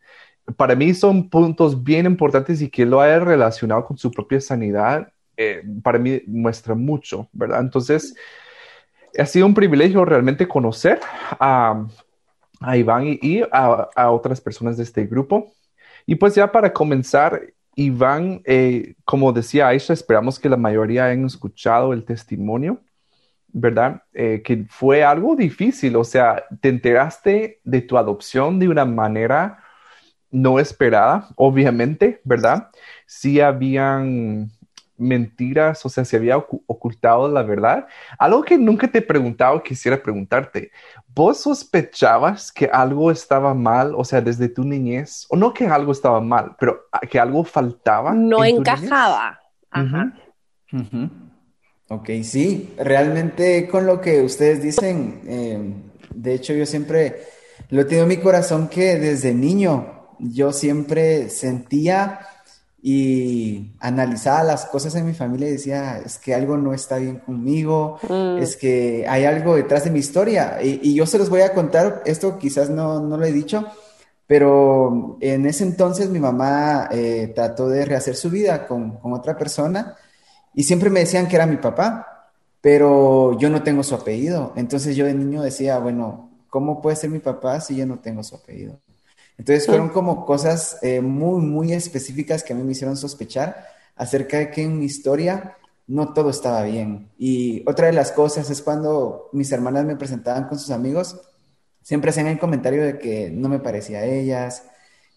Para 0.58 0.76
mí 0.76 0.94
son 0.94 1.30
puntos 1.30 1.84
bien 1.84 2.06
importantes 2.06 2.62
y 2.62 2.70
que 2.70 2.86
lo 2.86 3.02
ha 3.02 3.20
relacionado 3.20 3.86
con 3.86 3.98
su 3.98 4.10
propia 4.12 4.42
sanidad 4.42 5.12
eh, 5.42 5.64
para 5.82 5.98
mí 5.98 6.22
muestra 6.28 6.76
mucho, 6.76 7.30
¿verdad? 7.32 7.62
Entonces, 7.62 8.14
ha 9.18 9.26
sido 9.26 9.46
un 9.46 9.54
privilegio 9.54 10.04
realmente 10.04 10.46
conocer 10.46 11.00
a, 11.40 11.88
Iván 12.76 13.18
y, 13.22 13.44
a, 13.50 14.12
otras 14.12 14.42
personas 14.42 14.76
de 14.76 14.84
este 14.84 15.06
grupo. 15.06 15.54
Y 16.06 16.16
pues 16.16 16.36
ya 16.36 16.52
para 16.52 16.74
comenzar, 16.74 17.42
Iván, 17.74 18.42
eh, 18.44 18.96
como 19.06 19.32
decía 19.32 19.70
Aisha, 19.70 19.94
esperamos 19.94 20.38
que 20.38 20.50
la 20.50 20.58
mayoría 20.58 21.06
hayan 21.06 21.26
escuchado 21.26 21.94
el 21.94 22.04
testimonio, 22.04 22.82
¿verdad? 23.48 24.04
Eh, 24.12 24.42
que 24.44 24.66
fue 24.70 25.06
algo 25.06 25.38
difícil, 25.38 25.96
o 25.96 26.04
sea, 26.04 26.44
te 26.60 26.68
enteraste 26.68 27.62
de 27.64 27.82
tu 27.82 27.98
adopción 27.98 28.60
de 28.60 28.68
una 28.68 28.84
manera 28.84 29.64
no 30.32 30.60
esperada, 30.60 31.30
obviamente, 31.36 32.22
¿verdad? 32.24 32.70
Sí 33.06 33.40
habían 33.42 34.52
mentiras, 35.00 35.86
o 35.86 35.90
sea, 35.90 36.06
se 36.06 36.18
había 36.18 36.38
ocultado 36.38 37.30
la 37.30 37.42
verdad. 37.42 37.88
Algo 38.18 38.44
que 38.44 38.58
nunca 38.58 38.88
te 38.88 39.00
he 39.00 39.02
preguntado, 39.02 39.64
quisiera 39.64 40.02
preguntarte, 40.02 40.72
¿vos 41.16 41.42
sospechabas 41.42 42.52
que 42.52 42.70
algo 42.72 43.10
estaba 43.10 43.54
mal, 43.54 43.94
o 43.96 44.04
sea, 44.04 44.22
desde 44.22 44.50
tu 44.50 44.64
niñez? 44.64 45.26
O 45.30 45.38
no 45.38 45.54
que 45.54 45.66
algo 45.66 45.92
estaba 45.92 46.22
mal, 46.22 46.56
pero 46.60 46.86
que 47.10 47.20
algo 47.20 47.44
faltaba. 47.44 48.14
No 48.14 48.44
encajaba. 48.44 49.40
Ajá. 49.72 50.14
Ok, 51.88 52.10
sí, 52.24 52.76
realmente 52.78 53.68
con 53.68 53.88
lo 53.88 54.00
que 54.00 54.22
ustedes 54.22 54.62
dicen, 54.62 55.22
em, 55.26 55.74
de 56.14 56.34
hecho 56.36 56.54
yo 56.54 56.66
siempre 56.66 57.24
lo 57.70 57.82
he 57.82 57.86
tenido 57.86 58.04
en 58.04 58.10
mi 58.10 58.18
corazón 58.18 58.68
que 58.68 58.98
desde 58.98 59.34
niño 59.34 59.99
yo 60.20 60.52
siempre 60.54 61.30
sentía 61.30 62.20
y 62.82 63.74
analizaba 63.80 64.44
las 64.44 64.66
cosas 64.66 64.96
en 64.96 65.06
mi 65.06 65.14
familia 65.14 65.50
y 65.50 65.54
decía, 65.54 66.00
es 66.00 66.18
que 66.18 66.34
algo 66.34 66.58
no 66.58 66.74
está 66.74 66.98
bien 66.98 67.20
conmigo, 67.20 68.00
mm. 68.08 68.38
es 68.38 68.56
que 68.56 69.06
hay 69.08 69.26
algo 69.26 69.56
detrás 69.56 69.84
de 69.84 69.92
mi 69.92 70.00
historia. 70.00 70.60
Y, 70.62 70.94
yo 70.94 71.06
se 71.06 71.18
los 71.18 71.30
voy 71.30 71.42
a 71.42 71.54
contar, 71.54 72.04
esto 72.06 72.38
quizás 72.38 72.70
no, 72.70 73.02
no, 73.02 73.18
lo 73.18 73.26
he 73.26 73.34
dicho, 73.34 73.66
pero 74.28 75.18
en 75.20 75.46
ese 75.46 75.64
entonces 75.64 76.10
mi 76.10 76.20
mamá 76.20 76.88
eh, 76.92 77.32
trató 77.36 77.68
de 77.68 77.84
rehacer 77.84 78.16
su 78.16 78.30
vida 78.30 78.68
con, 78.68 78.98
con 78.98 79.14
otra 79.14 79.38
persona 79.38 79.96
y 80.54 80.64
siempre 80.64 80.90
me 80.90 81.02
decían 81.02 81.28
que 81.28 81.36
era 81.36 81.46
mi 81.46 81.58
papá, 81.58 82.32
pero 82.62 83.38
yo 83.40 83.50
no 83.50 83.64
tengo 83.64 83.84
su 83.84 83.96
apellido. 83.96 84.54
Entonces 84.56 84.96
yo 84.96 85.06
de 85.06 85.14
niño 85.14 85.42
decía, 85.42 85.80
bueno, 85.80 86.30
¿cómo 86.50 86.82
puede 86.82 86.96
ser 86.96 87.10
mi 87.10 87.20
papá 87.20 87.60
si 87.62 87.76
yo 87.76 87.86
no 87.86 88.00
tengo 88.00 88.24
su 88.24 88.36
apellido? 88.36 88.80
Entonces 89.40 89.66
fueron 89.66 89.88
como 89.88 90.26
cosas 90.26 90.78
eh, 90.82 91.00
muy, 91.00 91.42
muy 91.42 91.72
específicas 91.72 92.44
que 92.44 92.52
a 92.52 92.56
mí 92.58 92.62
me 92.62 92.74
hicieron 92.74 92.98
sospechar 92.98 93.66
acerca 93.96 94.38
de 94.38 94.52
que 94.52 94.64
en 94.64 94.78
mi 94.78 94.86
historia 94.86 95.56
no 95.88 96.14
todo 96.14 96.30
estaba 96.30 96.64
bien. 96.64 97.10
Y 97.18 97.64
otra 97.66 97.88
de 97.88 97.94
las 97.94 98.12
cosas 98.12 98.50
es 98.50 98.62
cuando 98.62 99.30
mis 99.32 99.50
hermanas 99.54 99.86
me 99.86 99.96
presentaban 99.96 100.50
con 100.50 100.60
sus 100.60 100.72
amigos, 100.72 101.22
siempre 101.82 102.10
hacían 102.10 102.28
el 102.28 102.38
comentario 102.38 102.84
de 102.84 103.00
que 103.00 103.32
no 103.32 103.48
me 103.48 103.60
parecía 103.60 104.00
a 104.00 104.06
ellas. 104.06 104.64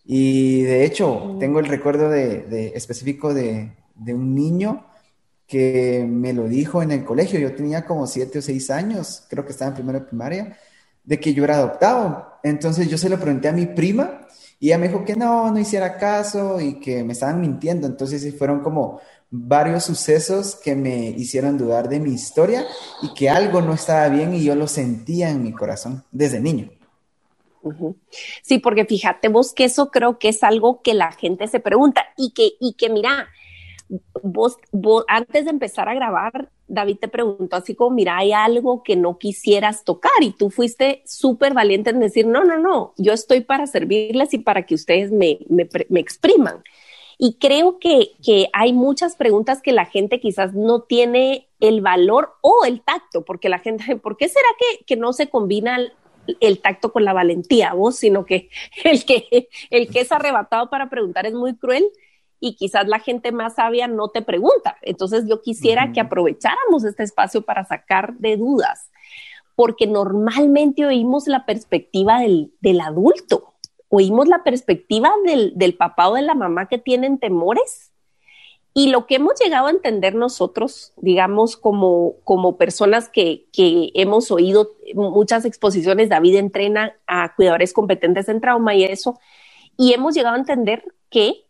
Y 0.04 0.62
de 0.62 0.84
hecho, 0.84 1.12
mm. 1.16 1.38
tengo 1.40 1.58
el 1.58 1.66
recuerdo 1.66 2.08
de, 2.08 2.72
específico 2.76 3.34
de, 3.34 3.72
de, 3.96 4.14
un 4.14 4.36
niño 4.36 4.86
que 5.48 6.06
me 6.08 6.32
lo 6.32 6.44
dijo 6.44 6.80
en 6.80 6.92
el 6.92 7.04
colegio. 7.04 7.40
Yo 7.40 7.56
tenía 7.56 7.86
como 7.86 8.06
siete 8.06 8.38
o 8.38 8.42
seis 8.42 8.70
años, 8.70 9.26
creo 9.28 9.44
que 9.44 9.50
estaba 9.50 9.70
en 9.70 9.74
primera 9.74 10.06
primaria, 10.06 10.56
de 11.04 11.20
que 11.20 11.34
yo 11.34 11.44
era 11.44 11.56
adoptado. 11.56 12.38
Entonces 12.42 12.88
yo 12.88 12.98
se 12.98 13.08
lo 13.08 13.18
pregunté 13.18 13.48
a 13.48 13.52
mi 13.52 13.66
prima 13.66 14.26
y 14.58 14.68
ella 14.68 14.78
me 14.78 14.88
dijo 14.88 15.04
que 15.04 15.16
no, 15.16 15.50
no 15.50 15.58
hiciera 15.58 15.96
caso 15.96 16.60
y 16.60 16.80
que 16.80 17.02
me 17.04 17.12
estaban 17.12 17.40
mintiendo. 17.40 17.86
Entonces 17.86 18.36
fueron 18.38 18.60
como 18.60 19.00
varios 19.30 19.84
sucesos 19.84 20.56
que 20.56 20.76
me 20.76 21.08
hicieron 21.08 21.56
dudar 21.56 21.88
de 21.88 21.98
mi 21.98 22.12
historia 22.12 22.64
y 23.02 23.14
que 23.14 23.30
algo 23.30 23.62
no 23.62 23.74
estaba 23.74 24.08
bien 24.08 24.34
y 24.34 24.44
yo 24.44 24.54
lo 24.54 24.68
sentía 24.68 25.30
en 25.30 25.42
mi 25.42 25.52
corazón 25.52 26.04
desde 26.12 26.38
niño. 26.38 26.70
Sí, 28.42 28.58
porque 28.58 28.84
fíjate 28.84 29.28
vos 29.28 29.52
que 29.52 29.64
eso 29.64 29.90
creo 29.90 30.18
que 30.18 30.28
es 30.28 30.42
algo 30.42 30.82
que 30.82 30.94
la 30.94 31.12
gente 31.12 31.46
se 31.48 31.60
pregunta 31.60 32.04
y 32.16 32.32
que, 32.32 32.52
y 32.60 32.74
que 32.74 32.90
mira, 32.90 33.28
vos, 34.22 34.56
vos 34.70 35.04
antes 35.08 35.44
de 35.44 35.50
empezar 35.50 35.88
a 35.88 35.94
grabar, 35.94 36.50
David 36.68 36.98
te 37.00 37.08
preguntó 37.08 37.56
así 37.56 37.74
como, 37.74 37.90
mira, 37.90 38.16
hay 38.16 38.32
algo 38.32 38.82
que 38.82 38.96
no 38.96 39.18
quisieras 39.18 39.84
tocar 39.84 40.12
y 40.20 40.30
tú 40.30 40.50
fuiste 40.50 41.02
súper 41.04 41.54
valiente 41.54 41.90
en 41.90 42.00
decir, 42.00 42.26
no, 42.26 42.44
no, 42.44 42.58
no, 42.58 42.94
yo 42.96 43.12
estoy 43.12 43.42
para 43.42 43.66
servirles 43.66 44.32
y 44.34 44.38
para 44.38 44.64
que 44.64 44.74
ustedes 44.74 45.12
me, 45.12 45.40
me, 45.48 45.68
me 45.88 46.00
expriman. 46.00 46.62
Y 47.18 47.34
creo 47.34 47.78
que, 47.78 48.12
que, 48.24 48.48
hay 48.52 48.72
muchas 48.72 49.16
preguntas 49.16 49.62
que 49.62 49.72
la 49.72 49.84
gente 49.84 50.18
quizás 50.18 50.54
no 50.54 50.82
tiene 50.82 51.48
el 51.60 51.80
valor 51.80 52.34
o 52.40 52.64
el 52.64 52.80
tacto, 52.80 53.24
porque 53.24 53.48
la 53.48 53.58
gente, 53.58 53.96
¿por 54.02 54.16
qué 54.16 54.28
será 54.28 54.48
que, 54.58 54.84
que 54.84 54.96
no 54.96 55.12
se 55.12 55.28
combina 55.28 55.78
el, 56.40 56.58
tacto 56.60 56.92
con 56.92 57.04
la 57.04 57.12
valentía, 57.12 57.74
vos? 57.74 57.96
Sino 57.96 58.24
que 58.24 58.48
el, 58.84 59.04
que 59.04 59.48
el 59.70 59.88
que 59.88 60.00
es 60.00 60.10
arrebatado 60.10 60.70
para 60.70 60.88
preguntar 60.88 61.26
es 61.26 61.34
muy 61.34 61.54
cruel 61.54 61.84
y 62.42 62.56
quizás 62.56 62.88
la 62.88 62.98
gente 62.98 63.30
más 63.30 63.54
sabia 63.54 63.86
no 63.86 64.08
te 64.08 64.20
pregunta. 64.20 64.76
Entonces 64.82 65.24
yo 65.28 65.40
quisiera 65.40 65.92
que 65.92 66.00
aprovecháramos 66.00 66.84
este 66.84 67.04
espacio 67.04 67.42
para 67.42 67.64
sacar 67.64 68.14
de 68.18 68.36
dudas, 68.36 68.90
porque 69.54 69.86
normalmente 69.86 70.84
oímos 70.84 71.28
la 71.28 71.46
perspectiva 71.46 72.18
del, 72.20 72.52
del 72.60 72.80
adulto 72.80 73.52
oímos 73.94 74.26
la 74.26 74.42
perspectiva 74.42 75.12
del, 75.26 75.52
del 75.54 75.74
papá 75.74 76.08
o 76.08 76.14
de 76.14 76.22
la 76.22 76.34
mamá 76.34 76.66
que 76.66 76.78
tienen 76.78 77.18
temores 77.18 77.92
y 78.72 78.88
lo 78.88 79.06
que 79.06 79.16
hemos 79.16 79.34
llegado 79.38 79.66
a 79.66 79.70
entender 79.70 80.14
nosotros, 80.14 80.94
digamos, 80.96 81.58
como, 81.58 82.14
como 82.24 82.56
personas 82.56 83.10
que, 83.10 83.48
que, 83.52 83.90
hemos 83.92 84.30
oído 84.30 84.70
muchas 84.94 85.44
exposiciones, 85.44 86.08
David 86.08 86.36
entrena 86.36 86.96
a 87.06 87.34
cuidadores 87.34 87.74
competentes 87.74 88.30
en 88.30 88.40
trauma 88.40 88.74
y 88.74 88.84
eso, 88.84 89.18
y 89.76 89.92
hemos 89.92 90.14
llegado 90.14 90.36
a 90.36 90.38
entender 90.38 90.84
que 91.10 91.41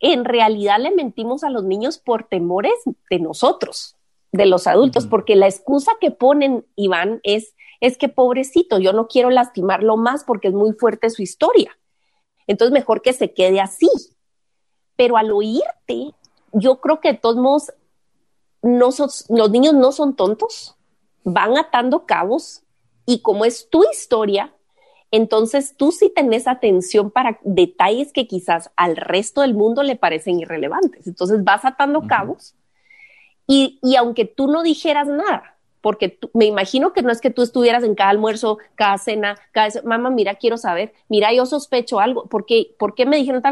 en 0.00 0.24
realidad 0.24 0.78
le 0.78 0.90
mentimos 0.90 1.44
a 1.44 1.50
los 1.50 1.64
niños 1.64 1.98
por 1.98 2.24
temores 2.24 2.74
de 3.08 3.18
nosotros, 3.18 3.96
de 4.32 4.46
los 4.46 4.66
adultos, 4.66 5.06
porque 5.06 5.36
la 5.36 5.46
excusa 5.46 5.92
que 6.00 6.10
ponen, 6.10 6.66
Iván, 6.74 7.20
es 7.22 7.54
es 7.80 7.96
que 7.96 8.08
pobrecito, 8.08 8.78
yo 8.78 8.92
no 8.92 9.08
quiero 9.08 9.30
lastimarlo 9.30 9.96
más 9.96 10.24
porque 10.24 10.48
es 10.48 10.54
muy 10.54 10.72
fuerte 10.72 11.10
su 11.10 11.22
historia. 11.22 11.76
Entonces, 12.46 12.72
mejor 12.72 13.00
que 13.02 13.12
se 13.12 13.32
quede 13.32 13.60
así. 13.60 13.88
Pero 14.96 15.16
al 15.16 15.32
oírte, 15.32 16.14
yo 16.52 16.80
creo 16.80 17.00
que 17.00 17.12
de 17.12 17.18
todos 17.18 17.36
modos, 17.36 17.72
los 18.62 19.50
niños 19.50 19.74
no 19.74 19.92
son 19.92 20.14
tontos, 20.14 20.76
van 21.24 21.56
atando 21.56 22.04
cabos 22.04 22.62
y 23.06 23.22
como 23.22 23.46
es 23.46 23.70
tu 23.70 23.82
historia, 23.90 24.54
entonces 25.10 25.74
tú 25.76 25.92
sí 25.92 26.12
tenés 26.14 26.46
atención 26.46 27.10
para 27.10 27.38
detalles 27.42 28.12
que 28.12 28.26
quizás 28.26 28.70
al 28.76 28.96
resto 28.96 29.40
del 29.40 29.54
mundo 29.54 29.82
le 29.82 29.96
parecen 29.96 30.40
irrelevantes. 30.40 31.06
Entonces 31.06 31.42
vas 31.42 31.64
atando 31.64 32.06
cabos 32.06 32.54
y, 33.46 33.78
y 33.82 33.96
aunque 33.96 34.24
tú 34.24 34.46
no 34.46 34.62
dijeras 34.62 35.08
nada, 35.08 35.56
porque 35.80 36.18
me 36.34 36.44
imagino 36.44 36.92
que 36.92 37.02
no 37.02 37.10
es 37.10 37.20
que 37.20 37.30
tú 37.30 37.42
estuvieras 37.42 37.84
en 37.84 37.94
cada 37.94 38.10
almuerzo, 38.10 38.58
cada 38.74 38.98
cena, 38.98 39.36
cada 39.52 39.82
mamá, 39.82 40.10
mira, 40.10 40.34
quiero 40.34 40.56
saber, 40.56 40.92
mira, 41.08 41.32
yo 41.32 41.46
sospecho 41.46 42.00
algo, 42.00 42.26
¿por 42.26 42.46
qué, 42.46 42.74
¿por 42.78 42.94
qué 42.94 43.06
me 43.06 43.16
dijeron? 43.16 43.42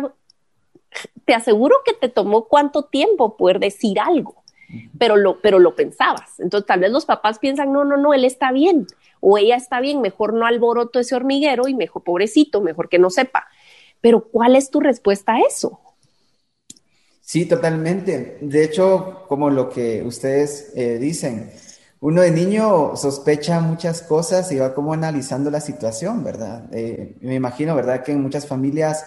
Te 1.24 1.34
aseguro 1.34 1.76
que 1.84 1.94
te 1.94 2.08
tomó 2.08 2.44
cuánto 2.44 2.84
tiempo 2.84 3.36
poder 3.36 3.58
decir 3.58 3.98
algo, 3.98 4.44
pero 4.98 5.16
lo, 5.16 5.40
pero 5.40 5.58
lo 5.58 5.75
pensabas. 5.75 6.38
Entonces, 6.40 6.66
tal 6.66 6.80
vez 6.80 6.90
los 6.90 7.06
papás 7.06 7.38
piensan, 7.38 7.72
no, 7.72 7.84
no, 7.84 7.96
no, 7.96 8.14
él 8.14 8.25
está 8.25 8.52
bien, 8.52 8.87
o 9.20 9.38
ella 9.38 9.56
está 9.56 9.80
bien, 9.80 10.00
mejor 10.00 10.34
no 10.34 10.46
alboroto 10.46 10.98
ese 10.98 11.14
hormiguero 11.14 11.68
y 11.68 11.75
mejor, 11.75 12.02
pobrecito, 12.04 12.60
mejor 12.60 12.88
que 12.88 12.98
no 12.98 13.10
sepa. 13.10 13.46
Pero, 14.00 14.25
¿cuál 14.25 14.56
es 14.56 14.70
tu 14.70 14.80
respuesta 14.80 15.34
a 15.34 15.40
eso? 15.40 15.80
Sí, 17.20 17.46
totalmente. 17.46 18.38
De 18.40 18.64
hecho, 18.64 19.25
como 19.28 19.50
lo 19.50 19.68
que 19.68 20.02
ustedes 20.02 20.72
eh, 20.75 20.98
dicen, 20.98 21.50
uno 22.00 22.22
de 22.22 22.30
niño 22.30 22.96
sospecha 22.96 23.60
muchas 23.60 24.02
cosas 24.02 24.50
y 24.52 24.58
va 24.58 24.72
como 24.75 24.92
analizando 24.92 25.50
la 25.50 25.60
situación, 25.60 26.22
¿verdad? 26.22 26.64
Eh, 26.72 27.16
me 27.20 27.34
imagino, 27.34 27.75
¿verdad? 27.75 28.02
Que 28.02 28.12
en 28.12 28.22
muchas 28.22 28.46
familias 28.46 29.04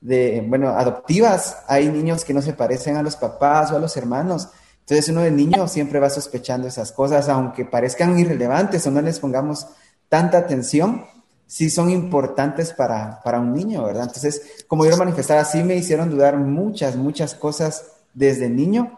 de, 0.00 0.44
bueno, 0.46 0.68
adoptivas 0.68 1.64
hay 1.66 1.88
niños 1.88 2.24
que 2.24 2.34
no 2.34 2.42
se 2.42 2.52
parecen 2.52 2.96
a 2.96 3.02
los 3.02 3.16
papás 3.16 3.72
o 3.72 3.76
a 3.76 3.80
los 3.80 3.96
hermanos. 3.96 4.50
Entonces 4.86 5.08
uno 5.08 5.22
de 5.22 5.32
niño 5.32 5.66
siempre 5.66 5.98
va 5.98 6.08
sospechando 6.10 6.68
esas 6.68 6.92
cosas, 6.92 7.28
aunque 7.28 7.64
parezcan 7.64 8.16
irrelevantes 8.18 8.86
o 8.86 8.92
no 8.92 9.02
les 9.02 9.18
pongamos 9.18 9.66
tanta 10.08 10.38
atención, 10.38 11.04
sí 11.48 11.70
son 11.70 11.90
importantes 11.90 12.72
para, 12.72 13.20
para 13.24 13.40
un 13.40 13.52
niño, 13.52 13.84
¿verdad? 13.84 14.04
Entonces, 14.04 14.64
como 14.68 14.84
yo 14.84 14.92
lo 14.92 14.96
manifestaba, 14.96 15.44
sí 15.44 15.64
me 15.64 15.74
hicieron 15.74 16.10
dudar 16.10 16.36
muchas, 16.36 16.94
muchas 16.94 17.34
cosas 17.34 17.84
desde 18.14 18.48
niño 18.48 18.96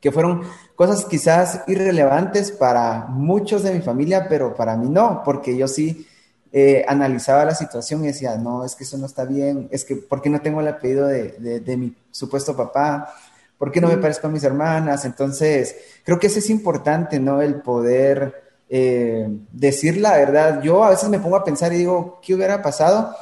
que 0.00 0.10
fueron 0.10 0.42
cosas 0.74 1.04
quizás 1.04 1.60
irrelevantes 1.68 2.50
para 2.50 3.06
muchos 3.06 3.62
de 3.62 3.72
mi 3.72 3.80
familia, 3.80 4.26
pero 4.28 4.52
para 4.56 4.76
mí 4.76 4.88
no, 4.88 5.22
porque 5.24 5.56
yo 5.56 5.68
sí 5.68 6.08
eh, 6.54 6.84
analizaba 6.88 7.44
la 7.44 7.54
situación 7.54 8.02
y 8.04 8.08
decía, 8.08 8.36
no, 8.36 8.64
es 8.64 8.74
que 8.74 8.82
eso 8.82 8.98
no 8.98 9.06
está 9.06 9.24
bien, 9.24 9.68
es 9.70 9.84
que, 9.84 9.94
¿por 9.94 10.20
qué 10.20 10.28
no 10.28 10.42
tengo 10.42 10.60
el 10.60 10.68
apellido 10.68 11.06
de, 11.06 11.76
mi 11.78 11.96
supuesto 12.10 12.56
papá? 12.56 13.14
¿Por 13.62 13.70
qué 13.70 13.80
no 13.80 13.86
me 13.86 13.96
parezco 13.96 14.26
a 14.26 14.30
mis 14.30 14.42
hermanas? 14.42 15.04
Entonces, 15.04 15.76
creo 16.02 16.18
que 16.18 16.26
eso 16.26 16.40
es 16.40 16.50
importante, 16.50 17.20
¿no? 17.20 17.40
El 17.40 17.60
poder 17.60 18.42
eh, 18.68 19.28
decir 19.52 19.98
la 19.98 20.16
verdad. 20.16 20.60
Yo 20.60 20.82
a 20.82 20.90
veces 20.90 21.08
me 21.08 21.20
pongo 21.20 21.36
a 21.36 21.44
pensar 21.44 21.72
y 21.72 21.76
digo, 21.76 22.18
¿qué 22.20 22.34
hubiera 22.34 22.60
pasado? 22.60 23.14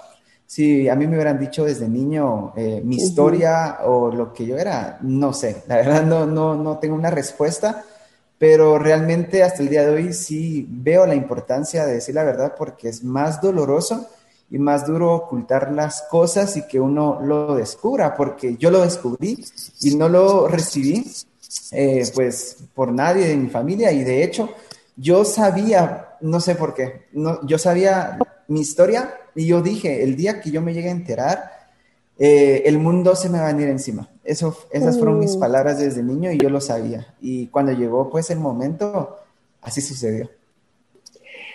si 0.47 0.89
a 0.89 0.97
mí 0.97 1.07
me 1.07 1.17
hubieran 1.17 1.39
dicho 1.39 1.67
desde 1.67 1.91
niño 1.91 2.55
eh, 2.57 2.81
mi 2.83 2.97
historia 2.97 3.81
o 3.85 4.11
lo 4.11 4.33
que 4.33 4.47
yo 4.47 4.57
era, 4.57 4.99
no 5.03 5.35
sé, 5.35 5.63
la 5.69 5.77
verdad 5.77 6.05
no, 6.05 6.25
no, 6.25 6.57
no 6.57 6.79
tengo 6.79 6.95
una 6.95 7.11
respuesta, 7.11 7.85
pero 8.39 8.79
realmente 8.79 9.43
hasta 9.43 9.63
el 9.63 9.69
día 9.69 9.87
de 9.87 9.95
hoy 9.95 10.13
sí 10.15 10.67
veo 10.71 11.07
la 11.07 11.15
importancia 11.15 11.85
de 11.85 11.93
decir 11.93 12.15
la 12.15 12.25
verdad 12.25 12.55
porque 12.57 12.89
es 12.89 13.05
más 13.05 13.43
doloroso 13.43 14.09
y 14.51 14.59
más 14.59 14.87
duro 14.87 15.15
ocultar 15.15 15.73
las 15.73 16.03
cosas 16.03 16.57
y 16.57 16.67
que 16.67 16.81
uno 16.81 17.21
lo 17.23 17.55
descubra, 17.55 18.17
porque 18.17 18.57
yo 18.57 18.71
lo 18.71 18.81
descubrí 18.81 19.45
y 19.81 19.95
no 19.95 20.09
lo 20.09 20.49
recibí 20.49 21.05
eh, 21.73 22.05
pues 22.15 22.57
por 22.75 22.93
nadie 22.93 23.29
de 23.29 23.37
mi 23.37 23.49
familia 23.49 23.93
y 23.93 24.03
de 24.03 24.25
hecho 24.25 24.51
yo 24.97 25.25
sabía, 25.25 26.17
no 26.21 26.41
sé 26.41 26.57
por 26.57 26.75
qué, 26.75 27.07
no, 27.13 27.47
yo 27.47 27.59
sabía 27.59 28.19
mi 28.49 28.61
historia 28.61 29.15
y 29.35 29.47
yo 29.47 29.63
dije, 29.63 30.03
el 30.03 30.17
día 30.17 30.41
que 30.41 30.51
yo 30.51 30.61
me 30.61 30.75
llegue 30.75 30.89
a 30.89 30.93
enterar, 30.93 31.51
eh, 32.19 32.65
el 32.67 32.79
mundo 32.79 33.17
se 33.17 33.31
me 33.31 33.39
va 33.39 33.49
a 33.49 33.53
venir 33.53 33.69
encima. 33.69 34.09
Eso, 34.25 34.55
esas 34.73 34.99
fueron 34.99 35.19
mis 35.19 35.37
mm. 35.37 35.41
palabras 35.41 35.79
desde 35.79 36.03
niño 36.03 36.31
y 36.31 36.39
yo 36.39 36.51
lo 36.51 36.61
sabía. 36.61 37.15
Y 37.21 37.47
cuando 37.47 37.73
llegó 37.73 38.11
pues 38.11 38.29
el 38.31 38.41
momento, 38.41 39.17
así 39.63 39.81
sucedió. 39.81 40.29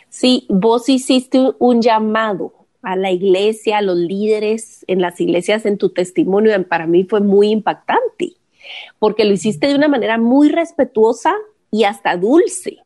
Sí, 0.10 0.48
vos 0.50 0.90
hiciste 0.90 1.52
un 1.60 1.82
llamado 1.82 2.65
a 2.86 2.96
la 2.96 3.12
iglesia, 3.12 3.80
a 3.80 3.82
los 3.82 3.98
líderes 3.98 4.86
en 4.88 5.02
las 5.02 5.20
iglesias 5.20 5.66
en 5.66 5.78
tu 5.78 5.90
testimonio. 5.90 6.68
Para 6.68 6.88
mí 6.88 7.04
fue 7.04 7.20
muy 7.20 7.50
impactante, 7.50 8.34
porque 9.00 9.26
lo 9.26 9.34
hiciste 9.34 9.68
de 9.68 9.76
una 9.76 9.88
manera 9.88 10.18
muy 10.18 10.50
respetuosa 10.50 11.34
y 11.72 11.84
hasta 11.84 12.16
dulce, 12.16 12.78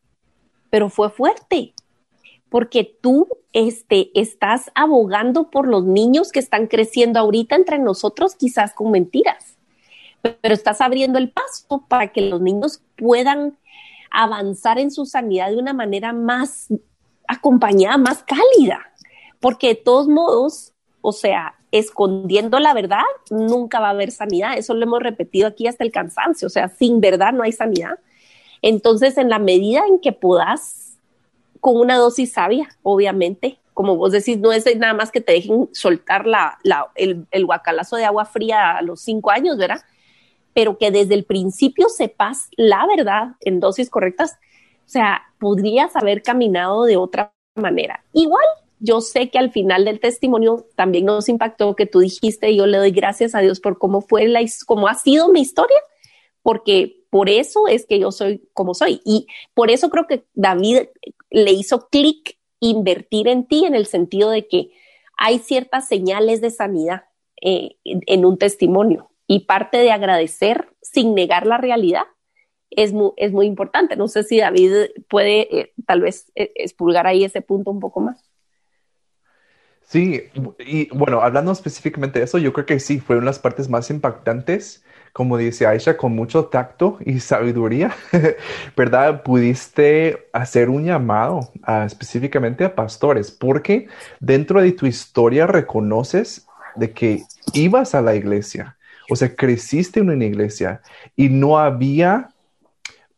pero 0.70 0.88
fue 0.88 1.10
fuerte 1.10 1.74
porque 2.50 2.96
tú 3.00 3.28
este, 3.52 4.10
estás 4.20 4.70
abogando 4.74 5.50
por 5.50 5.66
los 5.66 5.84
niños 5.84 6.32
que 6.32 6.40
están 6.40 6.66
creciendo 6.66 7.18
ahorita 7.18 7.54
entre 7.54 7.78
nosotros, 7.78 8.34
quizás 8.34 8.74
con 8.74 8.90
mentiras, 8.90 9.56
pero 10.22 10.52
estás 10.52 10.80
abriendo 10.80 11.18
el 11.18 11.30
paso 11.30 11.84
para 11.88 12.08
que 12.08 12.22
los 12.22 12.40
niños 12.40 12.82
puedan 12.96 13.56
avanzar 14.10 14.78
en 14.78 14.90
su 14.90 15.06
sanidad 15.06 15.50
de 15.50 15.58
una 15.58 15.72
manera 15.72 16.12
más 16.12 16.66
acompañada, 17.28 17.96
más 17.96 18.24
cálida, 18.24 18.89
porque 19.40 19.68
de 19.68 19.74
todos 19.74 20.08
modos, 20.08 20.72
o 21.00 21.12
sea, 21.12 21.54
escondiendo 21.72 22.58
la 22.58 22.74
verdad, 22.74 23.04
nunca 23.30 23.80
va 23.80 23.88
a 23.88 23.90
haber 23.90 24.10
sanidad. 24.10 24.56
Eso 24.58 24.74
lo 24.74 24.84
hemos 24.84 25.02
repetido 25.02 25.48
aquí 25.48 25.66
hasta 25.66 25.84
el 25.84 25.92
cansancio. 25.92 26.46
O 26.46 26.50
sea, 26.50 26.68
sin 26.68 27.00
verdad 27.00 27.32
no 27.32 27.42
hay 27.42 27.52
sanidad. 27.52 27.98
Entonces, 28.62 29.16
en 29.16 29.30
la 29.30 29.38
medida 29.38 29.82
en 29.88 30.00
que 30.00 30.12
puedas, 30.12 30.98
con 31.60 31.76
una 31.76 31.96
dosis 31.96 32.32
sabia, 32.32 32.68
obviamente, 32.82 33.58
como 33.72 33.96
vos 33.96 34.12
decís, 34.12 34.38
no 34.38 34.52
es 34.52 34.64
nada 34.76 34.94
más 34.94 35.10
que 35.10 35.20
te 35.20 35.32
dejen 35.32 35.68
soltar 35.72 36.26
la, 36.26 36.58
el, 36.96 37.26
el 37.30 37.46
guacalazo 37.46 37.96
de 37.96 38.04
agua 38.04 38.26
fría 38.26 38.76
a 38.76 38.82
los 38.82 39.00
cinco 39.00 39.30
años, 39.30 39.56
¿verdad? 39.56 39.80
Pero 40.52 40.76
que 40.76 40.90
desde 40.90 41.14
el 41.14 41.24
principio 41.24 41.88
sepas 41.88 42.48
la 42.56 42.86
verdad 42.86 43.36
en 43.40 43.60
dosis 43.60 43.88
correctas. 43.88 44.38
O 44.84 44.88
sea, 44.90 45.22
podrías 45.38 45.96
haber 45.96 46.22
caminado 46.22 46.84
de 46.84 46.96
otra 46.96 47.32
manera. 47.54 48.04
Igual 48.12 48.44
yo 48.80 49.00
sé 49.00 49.30
que 49.30 49.38
al 49.38 49.52
final 49.52 49.84
del 49.84 50.00
testimonio 50.00 50.66
también 50.74 51.04
nos 51.04 51.28
impactó 51.28 51.76
que 51.76 51.86
tú 51.86 52.00
dijiste, 52.00 52.50
y 52.50 52.56
yo 52.56 52.66
le 52.66 52.78
doy 52.78 52.90
gracias 52.90 53.34
a 53.34 53.40
Dios 53.40 53.60
por 53.60 53.78
cómo 53.78 54.00
fue 54.00 54.26
la, 54.26 54.40
cómo 54.66 54.88
ha 54.88 54.94
sido 54.94 55.30
mi 55.30 55.40
historia, 55.40 55.78
porque 56.42 57.04
por 57.10 57.28
eso 57.28 57.68
es 57.68 57.86
que 57.86 57.98
yo 57.98 58.10
soy 58.10 58.48
como 58.54 58.74
soy. 58.74 59.02
Y 59.04 59.26
por 59.54 59.70
eso 59.70 59.90
creo 59.90 60.06
que 60.06 60.24
David 60.34 60.88
le 61.30 61.52
hizo 61.52 61.88
clic 61.88 62.38
invertir 62.60 63.28
en 63.28 63.46
ti 63.46 63.64
en 63.64 63.74
el 63.74 63.86
sentido 63.86 64.30
de 64.30 64.48
que 64.48 64.70
hay 65.16 65.38
ciertas 65.38 65.86
señales 65.86 66.40
de 66.40 66.50
sanidad 66.50 67.04
eh, 67.42 67.76
en, 67.84 68.24
un 68.24 68.38
testimonio 68.38 69.10
y 69.26 69.40
parte 69.40 69.78
de 69.78 69.90
agradecer 69.90 70.68
sin 70.82 71.14
negar 71.14 71.46
la 71.46 71.58
realidad 71.58 72.04
es 72.70 72.92
muy, 72.92 73.12
es 73.16 73.32
muy 73.32 73.46
importante. 73.46 73.96
No 73.96 74.08
sé 74.08 74.22
si 74.22 74.38
David 74.38 74.72
puede 75.08 75.60
eh, 75.60 75.72
tal 75.86 76.00
vez 76.00 76.30
eh, 76.34 76.52
expulgar 76.54 77.06
ahí 77.06 77.24
ese 77.24 77.42
punto 77.42 77.70
un 77.70 77.80
poco 77.80 78.00
más. 78.00 78.29
Sí, 79.90 80.22
y 80.60 80.88
bueno, 80.96 81.20
hablando 81.20 81.50
específicamente 81.50 82.20
de 82.20 82.24
eso, 82.24 82.38
yo 82.38 82.52
creo 82.52 82.64
que 82.64 82.78
sí, 82.78 83.00
fueron 83.00 83.24
las 83.24 83.40
partes 83.40 83.68
más 83.68 83.90
impactantes, 83.90 84.84
como 85.12 85.36
dice 85.36 85.66
Aisha, 85.66 85.96
con 85.96 86.14
mucho 86.14 86.44
tacto 86.44 86.98
y 87.04 87.18
sabiduría, 87.18 87.92
¿verdad? 88.76 89.24
Pudiste 89.24 90.28
hacer 90.32 90.68
un 90.70 90.84
llamado 90.84 91.50
específicamente 91.84 92.64
a 92.64 92.76
pastores, 92.76 93.32
porque 93.32 93.88
dentro 94.20 94.62
de 94.62 94.70
tu 94.70 94.86
historia 94.86 95.48
reconoces 95.48 96.46
de 96.76 96.92
que 96.92 97.24
ibas 97.52 97.96
a 97.96 98.00
la 98.00 98.14
iglesia, 98.14 98.76
o 99.10 99.16
sea, 99.16 99.34
creciste 99.34 99.98
en 99.98 100.10
una 100.10 100.24
iglesia 100.24 100.82
y 101.16 101.30
no 101.30 101.58
había 101.58 102.28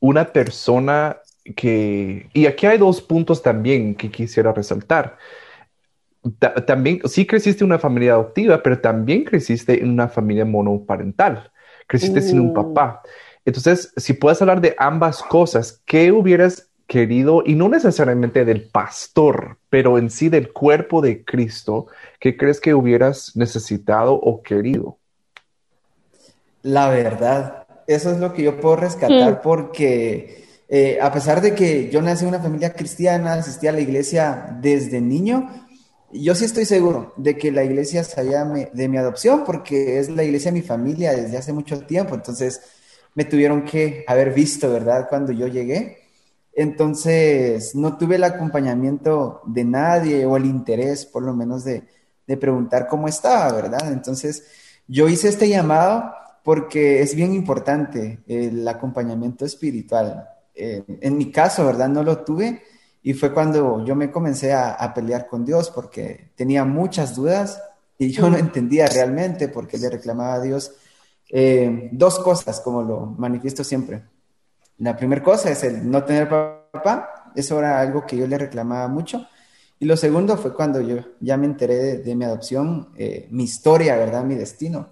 una 0.01 0.25
persona 0.33 1.19
que, 1.55 2.31
y 2.33 2.47
aquí 2.47 2.65
hay 2.65 2.79
dos 2.79 3.03
puntos 3.03 3.43
también 3.43 3.95
que 3.95 4.11
quisiera 4.11 4.55
resaltar 4.55 5.19
también, 6.67 7.01
sí 7.05 7.27
creciste 7.27 7.65
en 7.65 7.71
una 7.71 7.79
familia 7.79 8.13
adoptiva, 8.13 8.63
pero 8.63 8.79
también 8.79 9.25
creciste 9.25 9.81
en 9.81 9.91
una 9.91 10.09
familia 10.09 10.45
monoparental. 10.45 11.51
Creciste 11.87 12.23
sin 12.23 12.41
un 12.41 12.55
papá. 12.55 13.03
Entonces, 13.45 13.93
si 13.97 14.13
puedes 14.13 14.41
hablar 14.41 14.61
de 14.61 14.75
ambas 14.79 15.23
cosas, 15.23 15.83
¿qué 15.85 16.13
hubieras 16.13 16.71
querido? 16.87 17.43
Y 17.45 17.55
no 17.55 17.69
necesariamente 17.69 18.45
del 18.45 18.69
pastor, 18.69 19.59
pero 19.69 19.99
en 19.99 20.11
sí 20.11 20.29
del 20.29 20.53
cuerpo 20.53 21.01
de 21.01 21.25
Cristo, 21.25 21.89
¿qué 22.21 22.37
crees 22.37 22.61
que 22.61 22.75
hubieras 22.75 23.37
necesitado 23.37 24.15
o 24.15 24.43
querido? 24.43 24.99
La 26.63 26.89
verdad, 26.89 27.67
eso 27.89 28.13
es 28.13 28.19
lo 28.19 28.33
que 28.33 28.45
yo 28.45 28.61
puedo 28.61 28.77
rescatar 28.77 29.43
porque 29.43 30.45
eh, 30.69 30.99
a 31.03 31.13
pesar 31.13 31.41
de 31.41 31.55
que 31.55 31.91
yo 31.91 32.01
nací 32.01 32.25
en 32.25 32.29
una 32.29 32.41
familia 32.41 32.73
cristiana, 32.73 33.35
asistí 33.35 33.67
a 33.67 33.73
la 33.73 33.81
iglesia 33.81 34.57
desde 34.61 35.01
niño, 35.01 35.51
yo 36.13 36.35
sí 36.35 36.45
estoy 36.45 36.65
seguro 36.65 37.15
de 37.17 37.37
que 37.37 37.51
la 37.51 37.65
iglesia 37.65 38.05
sabía 38.05 38.45
de 38.45 38.89
mi 38.89 38.99
adopción 38.99 39.45
porque 39.45 39.99
es 39.99 40.09
la 40.09 40.25
iglesia 40.25 40.51
de 40.51 40.59
mi 40.61 40.65
familia 40.65 41.13
desde 41.13 41.39
hace 41.39 41.53
mucho 41.53 41.81
tiempo, 41.87 42.15
entonces 42.15 42.61
me 43.15 43.25
tuvieron 43.25 43.65
que 43.65 44.05
haber 44.07 44.33
visto, 44.33 44.71
¿verdad? 44.71 45.07
Cuando 45.09 45.33
yo 45.33 45.47
llegué. 45.47 45.99
Entonces 46.55 47.75
no 47.75 47.97
tuve 47.97 48.17
el 48.17 48.25
acompañamiento 48.25 49.41
de 49.47 49.65
nadie 49.65 50.27
o 50.27 50.37
el 50.37 50.45
interés, 50.45 51.07
por 51.07 51.23
lo 51.23 51.35
menos, 51.35 51.65
de, 51.65 51.85
preguntar 52.41 52.87
cómo 52.87 53.09
estaba, 53.09 53.53
¿verdad? 53.53 53.93
Entonces 53.93 54.45
yo 54.89 55.07
hice 55.07 55.29
este 55.29 55.51
llamado 55.51 56.15
porque 56.43 57.03
es 57.03 57.15
bien 57.15 57.35
importante 57.35 58.21
el 58.27 58.67
acompañamiento 58.67 59.45
espiritual. 59.45 60.27
Eh, 60.55 60.83
en 61.03 61.19
mi 61.19 61.31
caso, 61.31 61.67
¿verdad? 61.67 61.91
No 61.91 62.03
lo 62.03 62.25
tuve 62.25 62.63
y 63.03 63.15
fue 63.15 63.33
cuando 63.33 63.85
yo 63.85 63.97
me 63.97 64.11
comencé 64.11 64.53
a, 64.53 64.93
pelear 64.95 65.27
con 65.27 65.45
Dios 65.45 65.71
porque 65.71 66.31
tenía 66.37 66.65
muchas 66.65 67.17
dudas 67.17 67.61
y 67.99 68.11
yo 68.11 68.31
no 68.31 68.37
entendía 68.37 68.87
realmente 68.87 69.49
porque 69.49 69.79
le 69.79 69.91
reclamaba 69.91 70.35
a 70.35 70.41
Dios 70.41 70.73
eh, 71.29 71.89
dos 71.93 72.19
cosas, 72.21 72.61
como 72.61 72.83
lo 72.83 73.07
manifiesto 73.07 73.65
siempre. 73.65 74.05
La 74.79 74.97
primera 74.97 75.23
cosa 75.23 75.51
es 75.51 75.65
el 75.65 75.91
no 75.91 76.05
tener 76.05 76.29
papá, 76.29 77.33
eso 77.35 77.59
era 77.59 77.81
algo 77.81 78.07
que 78.07 78.17
yo 78.17 78.27
le 78.27 78.39
reclamaba 78.39 78.87
mucho. 78.87 79.27
Y 79.81 79.85
lo 79.85 79.97
segundo 79.97 80.37
fue 80.37 80.55
cuando 80.55 80.81
yo 80.81 80.99
ya 81.19 81.37
me 81.37 81.47
enteré 81.47 81.99
de, 81.99 82.15
mi 82.15 82.25
adopción, 82.25 82.91
eh, 82.97 83.27
mi 83.31 83.45
historia, 83.45 83.97
¿verdad? 83.97 84.23
Mi 84.23 84.37
destino. 84.37 84.91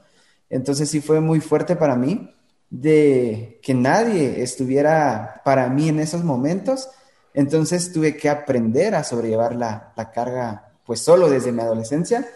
Entonces 0.49 0.91
sí 0.91 1.01
fue 1.01 1.21
muy 1.21 1.41
fuerte 1.41 1.77
para 1.77 1.95
mí 1.95 2.35
de 2.71 3.61
que 3.63 3.73
nadie 3.73 4.43
estuviera 4.43 5.43
para 5.45 5.69
mí 5.69 5.89
en 5.89 6.01
esos 6.01 6.25
momentos 6.25 6.89
entonces 7.35 7.93
tuve 7.93 8.17
que 8.17 8.29
aprender 8.29 8.95
a 8.95 9.05
sobrellevar 9.05 9.55
la, 9.55 9.93
carga, 10.13 10.73
pues 10.85 11.01
solo 11.01 11.29
desde 11.29 11.53
mi 11.53 11.61
adolescencia, 11.61 12.27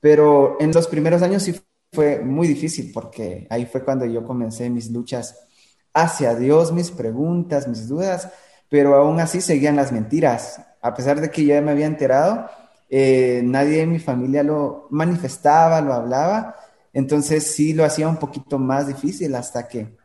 pero 0.00 0.56
en 0.60 0.72
los 0.72 0.86
primeros 0.86 1.22
años 1.22 1.42
sí 1.42 1.60
fue 1.92 2.20
muy 2.20 2.48
difícil 2.48 2.90
porque 2.92 3.46
ahí 3.50 3.66
fue 3.66 3.84
cuando 3.84 4.06
yo 4.06 4.24
comencé 4.24 4.70
mis 4.70 4.90
luchas 4.90 5.46
hacia 5.92 6.34
Dios, 6.34 6.72
mis 6.72 6.90
preguntas, 6.90 7.66
mis 7.68 7.88
dudas, 7.88 8.30
pero 8.68 8.94
aún 8.94 9.20
así 9.20 9.40
seguían 9.40 9.76
las 9.76 9.92
mentiras. 9.92 10.60
A 10.80 10.94
pesar 10.94 11.20
de 11.20 11.30
que 11.30 11.42
yo 11.42 11.54
ya 11.54 11.62
me 11.62 11.72
había 11.72 11.86
enterado, 11.86 12.48
eh, 12.88 13.42
nadie 13.44 13.82
en 13.82 13.92
mi 13.92 13.98
familia 13.98 14.42
lo 14.42 14.86
manifestaba, 14.90 15.80
lo 15.80 15.92
hablaba, 15.92 16.54
entonces 16.92 17.54
sí 17.54 17.72
lo 17.72 17.84
hacía 17.84 18.08
un 18.08 18.16
poquito 18.16 18.58
más 18.58 18.86
difícil 18.86 19.34
hasta 19.34 19.68
que 19.68 19.96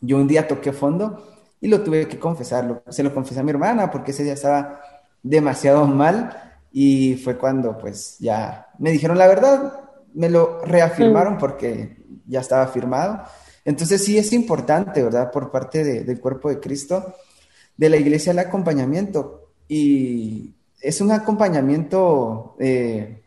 yo 0.00 0.16
un 0.16 0.26
día 0.26 0.48
toqué 0.48 0.72
fondo 0.72 1.33
y 1.64 1.68
lo 1.68 1.80
tuve 1.80 2.06
que 2.06 2.18
confesarlo. 2.18 2.82
Se 2.90 3.02
lo 3.02 3.14
confesé 3.14 3.40
a 3.40 3.42
mi 3.42 3.50
hermana 3.50 3.90
porque 3.90 4.10
ese 4.10 4.22
día 4.22 4.34
estaba 4.34 4.82
demasiado 5.22 5.86
mal 5.86 6.58
y 6.70 7.14
fue 7.14 7.38
cuando 7.38 7.78
pues 7.78 8.18
ya 8.18 8.66
me 8.78 8.90
dijeron 8.90 9.16
la 9.16 9.26
verdad, 9.26 9.72
me 10.12 10.28
lo 10.28 10.60
reafirmaron 10.62 11.36
mm. 11.36 11.38
porque 11.38 12.04
ya 12.26 12.40
estaba 12.40 12.66
firmado. 12.66 13.22
Entonces 13.64 14.04
sí 14.04 14.18
es 14.18 14.34
importante, 14.34 15.02
¿verdad? 15.02 15.30
Por 15.30 15.50
parte 15.50 16.04
del 16.04 16.20
cuerpo 16.20 16.50
de 16.50 16.60
Cristo, 16.60 17.14
de 17.74 17.88
la 17.88 17.96
iglesia, 17.96 18.32
el 18.32 18.40
acompañamiento. 18.40 19.48
Y 19.66 20.52
es 20.82 21.00
un 21.00 21.12
acompañamiento 21.12 22.56
eh, 22.60 23.22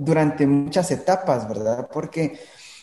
durante 0.00 0.48
muchas 0.48 0.90
etapas, 0.90 1.48
¿verdad? 1.48 1.88
Porque 1.92 2.40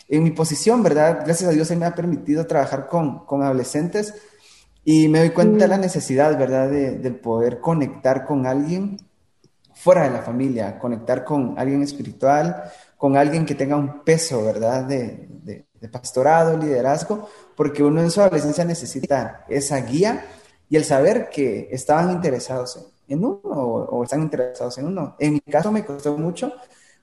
en 0.07 0.23
mi 0.23 0.31
posición, 0.31 0.81
¿verdad? 0.81 1.19
Gracias 1.25 1.49
a 1.49 1.53
Dios 1.53 1.67
se 1.67 1.75
me 1.75 1.85
ha 1.85 1.93
permitido 1.93 2.47
trabajar 2.47 2.87
con, 2.87 3.25
con 3.25 3.43
adolescentes 3.43 4.13
y 4.87 5.07
me 5.07 5.17
doy 5.19 5.31
cuenta 5.31 5.65
de 5.65 5.67
la 5.67 5.77
mm. 5.77 5.81
necesidad, 5.81 6.37
¿verdad?, 6.37 6.69
de, 6.69 7.11
poder 7.11 7.59
conectar 7.59 8.23
con 8.23 8.45
alguien 8.45 8.97
fuera 9.73 10.03
de 10.03 10.11
la 10.11 10.21
familia, 10.21 10.77
conectar 10.77 11.25
con 11.25 11.55
alguien 11.57 11.81
espiritual, 11.81 12.71
con 12.95 13.17
alguien 13.17 13.45
que 13.45 13.55
tenga 13.55 13.75
un 13.75 14.03
peso, 14.03 14.45
¿verdad?, 14.45 14.83
de, 14.85 15.27
de, 15.43 15.65
pastorado, 15.91 16.57
liderazgo, 16.57 17.29
porque 17.55 17.83
uno 17.83 18.01
en 18.01 18.09
su 18.09 18.19
adolescencia 18.19 18.65
necesita 18.65 19.45
esa 19.47 19.77
guía 19.81 20.25
y 20.67 20.77
el 20.77 20.83
saber 20.83 21.29
que 21.29 21.67
estaban 21.71 22.11
interesados 22.11 22.91
en, 23.07 23.23
uno 23.23 23.39
o, 23.43 24.03
están 24.03 24.21
interesados 24.21 24.77
en 24.79 24.87
uno. 24.87 25.15
En 25.19 25.33
mi 25.33 25.41
caso 25.41 25.71
me 25.71 25.85
costó 25.85 26.17
mucho 26.17 26.53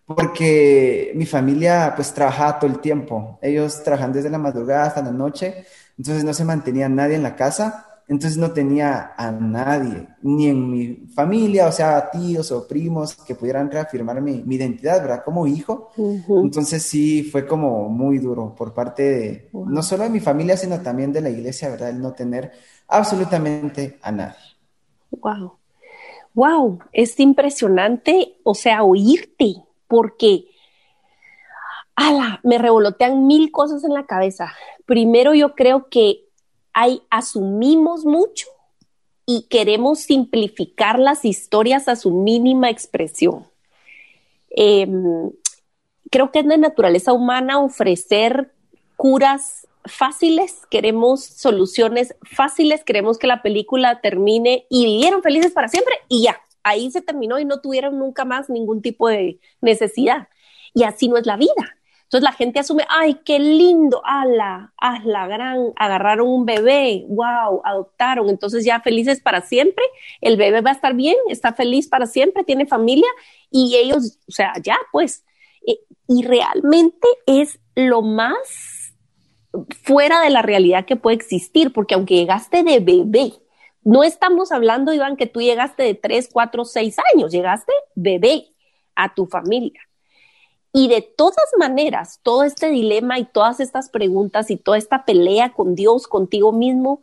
porque 0.04 1.12
mi 1.14 1.26
familia 1.26 1.92
pues 1.94 2.12
trabajaba 2.12 2.58
todo 2.58 2.70
el 2.70 2.80
tiempo. 2.80 3.38
Ellos 3.40 3.84
trabajan 3.84 4.12
desde 4.12 4.30
la 4.30 4.38
madrugada 4.38 4.86
hasta 4.86 5.02
la 5.02 5.12
noche 5.12 5.64
entonces 5.98 6.24
no 6.24 6.34
se 6.34 6.44
mantenía 6.44 6.88
nadie 6.88 7.16
en 7.16 7.22
la 7.22 7.36
casa, 7.36 7.92
entonces 8.08 8.36
no 8.36 8.52
tenía 8.52 9.12
a 9.16 9.30
nadie, 9.30 10.08
ni 10.22 10.48
en 10.48 10.70
mi 10.70 10.94
familia, 11.14 11.66
o 11.66 11.72
sea, 11.72 12.10
tíos 12.10 12.50
o 12.52 12.66
primos 12.66 13.14
que 13.14 13.34
pudieran 13.34 13.70
reafirmar 13.70 14.20
mi, 14.20 14.44
identidad, 14.54 15.00
¿verdad? 15.00 15.22
Como 15.24 15.46
hijo. 15.46 15.90
Entonces 15.96 16.82
sí 16.82 17.22
fue 17.22 17.46
como 17.46 17.88
muy 17.88 18.18
duro 18.18 18.54
por 18.54 18.74
parte 18.74 19.02
de, 19.02 19.48
no 19.52 19.82
solo 19.82 20.04
de 20.04 20.10
mi 20.10 20.20
familia, 20.20 20.56
sino 20.56 20.80
también 20.80 21.12
de 21.12 21.20
la 21.20 21.30
iglesia, 21.30 21.70
¿verdad? 21.70 21.90
El 21.90 22.00
no 22.00 22.12
tener 22.12 22.52
absolutamente 22.88 23.98
a 24.02 24.12
nadie. 24.12 24.36
Wow. 25.10 25.54
Wow, 26.34 26.80
es 26.92 27.18
impresionante, 27.20 28.36
o 28.42 28.54
sea, 28.54 28.82
oírte, 28.82 29.56
porque 29.86 30.46
ala, 31.96 32.40
me 32.42 32.58
revolotean 32.58 33.26
mil 33.26 33.50
cosas 33.50 33.84
en 33.84 33.94
la 33.94 34.06
cabeza. 34.06 34.52
Primero, 34.86 35.34
yo 35.34 35.54
creo 35.54 35.88
que 35.88 36.24
hay, 36.72 37.02
asumimos 37.10 38.04
mucho 38.04 38.46
y 39.26 39.46
queremos 39.48 40.00
simplificar 40.00 40.98
las 40.98 41.24
historias 41.24 41.88
a 41.88 41.96
su 41.96 42.10
mínima 42.10 42.70
expresión. 42.70 43.46
Em, 44.50 45.30
creo 46.10 46.30
que 46.30 46.40
es 46.40 46.46
de 46.46 46.58
naturaleza 46.58 47.12
humana 47.12 47.58
ofrecer 47.58 48.52
curas 48.96 49.66
fáciles, 49.84 50.62
queremos 50.70 51.24
soluciones 51.24 52.14
fáciles, 52.22 52.84
queremos 52.84 53.18
que 53.18 53.26
la 53.26 53.42
película 53.42 54.00
termine 54.00 54.66
y 54.70 54.84
vivieron 54.84 55.22
felices 55.22 55.52
para 55.52 55.68
siempre 55.68 55.94
y 56.08 56.22
ya, 56.22 56.40
ahí 56.62 56.90
se 56.90 57.02
terminó 57.02 57.38
y 57.38 57.44
no 57.44 57.60
tuvieron 57.60 57.98
nunca 57.98 58.24
más 58.24 58.48
ningún 58.48 58.82
tipo 58.82 59.08
de 59.08 59.40
necesidad. 59.60 60.28
Y 60.74 60.84
así 60.84 61.08
no 61.08 61.16
es 61.18 61.26
la 61.26 61.36
vida. 61.36 61.76
Entonces 62.12 62.30
la 62.30 62.36
gente 62.36 62.60
asume, 62.60 62.84
ay, 62.90 63.20
qué 63.24 63.38
lindo, 63.38 64.02
ala, 64.04 64.74
la 65.02 65.26
gran, 65.26 65.72
agarraron 65.76 66.28
un 66.28 66.44
bebé, 66.44 67.06
wow, 67.08 67.62
adoptaron, 67.64 68.28
entonces 68.28 68.66
ya 68.66 68.80
felices 68.80 69.22
para 69.22 69.40
siempre, 69.40 69.82
el 70.20 70.36
bebé 70.36 70.60
va 70.60 70.68
a 70.68 70.74
estar 70.74 70.92
bien, 70.92 71.16
está 71.30 71.54
feliz 71.54 71.88
para 71.88 72.04
siempre, 72.04 72.44
tiene 72.44 72.66
familia 72.66 73.08
y 73.50 73.76
ellos, 73.76 74.18
o 74.28 74.32
sea, 74.32 74.52
ya 74.62 74.76
pues, 74.92 75.24
y, 75.64 75.80
y 76.06 76.22
realmente 76.22 77.08
es 77.24 77.58
lo 77.76 78.02
más 78.02 78.92
fuera 79.82 80.20
de 80.20 80.28
la 80.28 80.42
realidad 80.42 80.84
que 80.84 80.96
puede 80.96 81.16
existir, 81.16 81.72
porque 81.72 81.94
aunque 81.94 82.16
llegaste 82.16 82.62
de 82.62 82.80
bebé, 82.80 83.32
no 83.84 84.04
estamos 84.04 84.52
hablando, 84.52 84.92
Iván, 84.92 85.16
que 85.16 85.26
tú 85.26 85.40
llegaste 85.40 85.82
de 85.82 85.94
3, 85.94 86.28
4, 86.30 86.66
6 86.66 86.96
años, 87.14 87.32
llegaste 87.32 87.72
bebé 87.94 88.52
a 88.94 89.14
tu 89.14 89.24
familia. 89.24 89.80
Y 90.72 90.88
de 90.88 91.02
todas 91.02 91.50
maneras, 91.58 92.20
todo 92.22 92.44
este 92.44 92.68
dilema 92.70 93.18
y 93.18 93.24
todas 93.24 93.60
estas 93.60 93.90
preguntas 93.90 94.50
y 94.50 94.56
toda 94.56 94.78
esta 94.78 95.04
pelea 95.04 95.52
con 95.52 95.74
Dios, 95.74 96.06
contigo 96.06 96.52
mismo, 96.52 97.02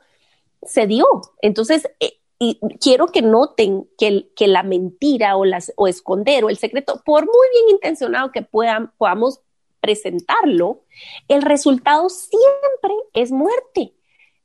se 0.63 0.87
dio. 0.87 1.05
Entonces, 1.41 1.87
eh, 1.99 2.19
y 2.39 2.59
quiero 2.79 3.07
que 3.07 3.21
noten 3.21 3.87
que, 3.97 4.29
que 4.35 4.47
la 4.47 4.63
mentira 4.63 5.35
o, 5.35 5.43
las, 5.43 5.73
o 5.75 5.87
esconder 5.87 6.45
o 6.45 6.49
el 6.49 6.57
secreto, 6.57 7.01
por 7.05 7.25
muy 7.25 7.47
bien 7.53 7.75
intencionado 7.75 8.31
que 8.31 8.41
puedan, 8.41 8.91
podamos 8.97 9.41
presentarlo, 9.81 10.83
el 11.27 11.41
resultado 11.41 12.09
siempre 12.09 12.95
es 13.13 13.31
muerte. 13.31 13.93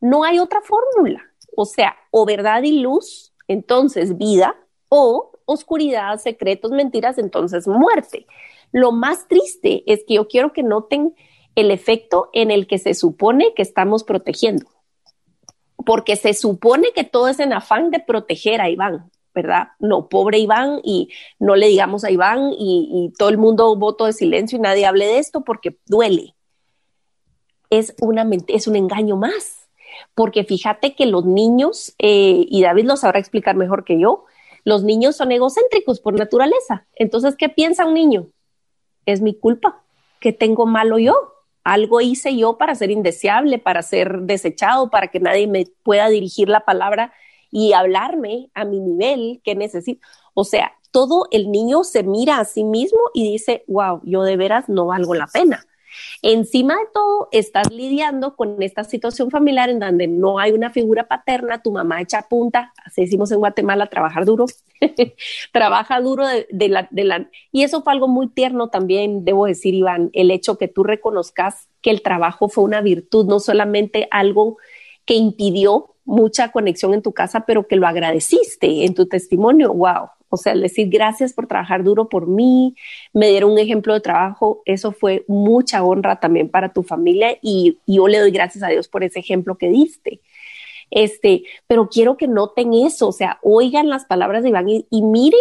No 0.00 0.24
hay 0.24 0.38
otra 0.38 0.60
fórmula. 0.60 1.22
O 1.56 1.64
sea, 1.66 1.96
o 2.10 2.26
verdad 2.26 2.62
y 2.64 2.80
luz, 2.80 3.32
entonces 3.46 4.18
vida, 4.18 4.56
o 4.88 5.32
oscuridad, 5.44 6.18
secretos, 6.18 6.72
mentiras, 6.72 7.18
entonces 7.18 7.68
muerte. 7.68 8.26
Lo 8.74 8.90
más 8.90 9.28
triste 9.28 9.84
es 9.87 10.02
que 10.04 10.14
yo 10.14 10.26
quiero 10.26 10.52
que 10.52 10.64
noten 10.64 11.14
el 11.54 11.70
efecto 11.70 12.28
en 12.32 12.50
el 12.50 12.66
que 12.66 12.78
se 12.78 12.94
supone 12.94 13.54
que 13.54 13.62
estamos 13.62 14.02
protegiendo. 14.02 14.66
Porque 15.87 16.16
se 16.16 16.34
supone 16.34 16.88
que 16.92 17.04
todo 17.04 17.28
es 17.28 17.38
en 17.38 17.52
afán 17.52 17.92
de 17.92 18.00
proteger 18.00 18.60
a 18.60 18.68
Iván, 18.68 19.12
¿verdad? 19.32 19.68
No, 19.78 20.08
pobre 20.08 20.38
Iván, 20.38 20.80
y 20.82 21.10
no 21.38 21.54
le 21.54 21.68
digamos 21.68 22.02
a 22.02 22.10
Iván, 22.10 22.50
y, 22.58 23.12
todo 23.16 23.28
el 23.28 23.38
mundo 23.38 23.76
voto 23.76 24.06
de 24.06 24.12
silencio 24.12 24.58
y 24.58 24.62
nadie 24.62 24.87
hable 24.87 25.06
de 25.06 25.18
esto 25.18 25.44
porque 25.44 25.78
duele. 25.87 26.34
Es, 27.70 27.94
una, 28.00 28.28
es 28.48 28.66
un 28.66 28.74
engaño 28.74 29.16
más, 29.16 29.68
porque 30.16 30.42
fíjate 30.42 30.96
que 30.96 31.06
los 31.06 31.24
niños, 31.24 31.94
eh, 31.98 32.44
y 32.48 32.60
David 32.60 32.87
lo 32.87 32.96
sabrá 32.96 33.20
explicar 33.20 33.54
mejor 33.54 33.84
que 33.84 34.00
yo, 34.00 34.24
los 34.64 34.82
niños 34.82 35.14
son 35.14 35.30
egocéntricos 35.30 36.00
por 36.00 36.18
naturaleza. 36.18 36.88
Entonces, 36.96 37.37
¿qué 37.37 37.48
piensa 37.48 37.87
un 37.87 37.94
niño? 37.94 38.30
Es 39.07 39.21
mi 39.21 39.35
culpa. 39.35 39.83
¿Qué 40.21 40.33
tengo 40.33 40.67
malo 40.67 40.99
yo? 40.99 41.14
Algo 41.64 42.01
hice 42.01 42.37
yo 42.37 42.59
para 42.59 42.75
ser 42.75 42.90
indeseable, 42.90 43.59
para 43.59 43.83
ser 43.83 44.21
desechado, 44.23 44.90
para 44.90 45.09
que 45.09 45.21
nadie 45.21 45.47
me 45.47 45.67
pueda 45.83 46.09
dirigir 46.09 46.49
la 46.49 46.64
palabra 46.64 47.12
y 47.51 47.73
hablarme 47.73 48.51
a 48.55 48.64
mi 48.64 48.81
nivel 48.81 49.40
que 49.45 49.55
necesito. 49.55 50.07
O 50.35 50.45
sea, 50.45 50.73
todo 50.90 51.27
el 51.31 51.51
niño 51.51 51.85
se 51.85 52.03
mira 52.03 52.38
a 52.38 52.45
sí 52.45 52.64
mismo 52.64 52.99
y 53.14 53.31
dice, 53.31 53.64
wow, 53.67 54.01
yo 54.05 54.23
de 54.23 54.37
veras 54.37 54.69
no 54.69 54.87
valgo 54.87 55.14
la 55.14 55.27
pena. 55.27 55.64
Encima 56.22 56.74
de 56.74 56.87
todo, 56.92 57.28
estás 57.33 57.70
lidiando 57.72 58.37
con 58.37 58.62
esta 58.62 58.85
situación 58.85 59.30
familiar 59.30 59.68
en 59.68 59.78
donde 59.78 60.07
no 60.07 60.38
hay 60.38 60.52
una 60.52 60.70
figura 60.70 61.09
paterna, 61.09 61.62
tu 61.62 61.72
mamá 61.72 62.00
echa 62.00 62.22
punta, 62.28 62.72
así 62.85 63.02
decimos 63.02 63.30
en 63.33 63.38
Guatemala, 63.38 63.87
trabajar 63.87 64.24
duro, 64.24 64.46
trabaja 65.52 66.00
duro 66.00 66.26
de, 66.26 66.68
la, 66.68 66.88
de 66.90 67.04
la... 67.04 67.30
Y 67.52 67.62
eso 67.62 67.83
fue 67.83 67.92
algo 67.92 68.09
muy 68.09 68.28
tierno 68.28 68.68
también, 68.68 69.24
debo 69.24 69.46
decir, 69.46 69.74
Iván, 69.74 70.11
el 70.12 70.30
hecho 70.30 70.59
que 70.59 70.68
tú 70.68 70.83
reconozcas 70.83 71.68
que 71.80 71.90
el 71.90 72.02
trabajo 72.02 72.48
fue 72.48 72.64
una 72.64 72.80
virtud, 72.80 73.26
no 73.26 73.40
solamente 73.40 74.09
algo 74.11 74.59
que 75.04 75.14
impidió 75.14 75.94
mucha 76.04 76.52
conexión 76.52 76.94
en 76.94 77.02
tu 77.02 77.12
casa, 77.12 77.44
pero 77.46 77.66
que 77.66 77.76
lo 77.76 77.87
agradeciste 77.87 78.85
en 78.85 78.94
tu 78.94 79.07
testimonio. 79.07 79.72
Wow, 79.72 80.09
o 80.35 80.37
sea, 80.37 80.55
decir 80.55 80.88
gracias 80.88 81.33
por 81.33 81.47
trabajar 81.47 81.83
duro 81.83 82.09
por 82.09 82.27
mí, 82.27 82.75
me 83.12 83.29
dieron 83.29 83.53
un 83.53 83.59
ejemplo 83.59 83.94
de 83.94 84.01
trabajo, 84.01 84.62
eso 84.64 84.92
fue 84.92 85.25
mucha 85.29 85.83
honra 85.83 86.20
también 86.20 86.49
para 86.49 86.73
tu 86.73 86.83
familia 86.83 87.38
y, 87.42 87.79
yo 87.87 88.09
le 88.09 88.18
doy 88.18 88.31
gracias 88.31 88.62
a 88.64 88.68
Dios 88.68 88.88
por 88.88 89.05
ese 89.05 89.20
ejemplo 89.20 89.57
que 89.57 89.68
diste. 89.68 90.20
Este, 90.90 91.44
pero 91.66 91.88
quiero 91.88 92.16
que 92.16 92.29
noten 92.29 92.75
eso, 92.75 93.09
o 93.09 93.12
sea, 93.12 93.38
oigan 93.42 93.88
las 93.88 94.05
palabras 94.05 94.42
de 94.42 94.51
Iván 94.51 94.68
y, 94.68 95.03
miren 95.03 95.40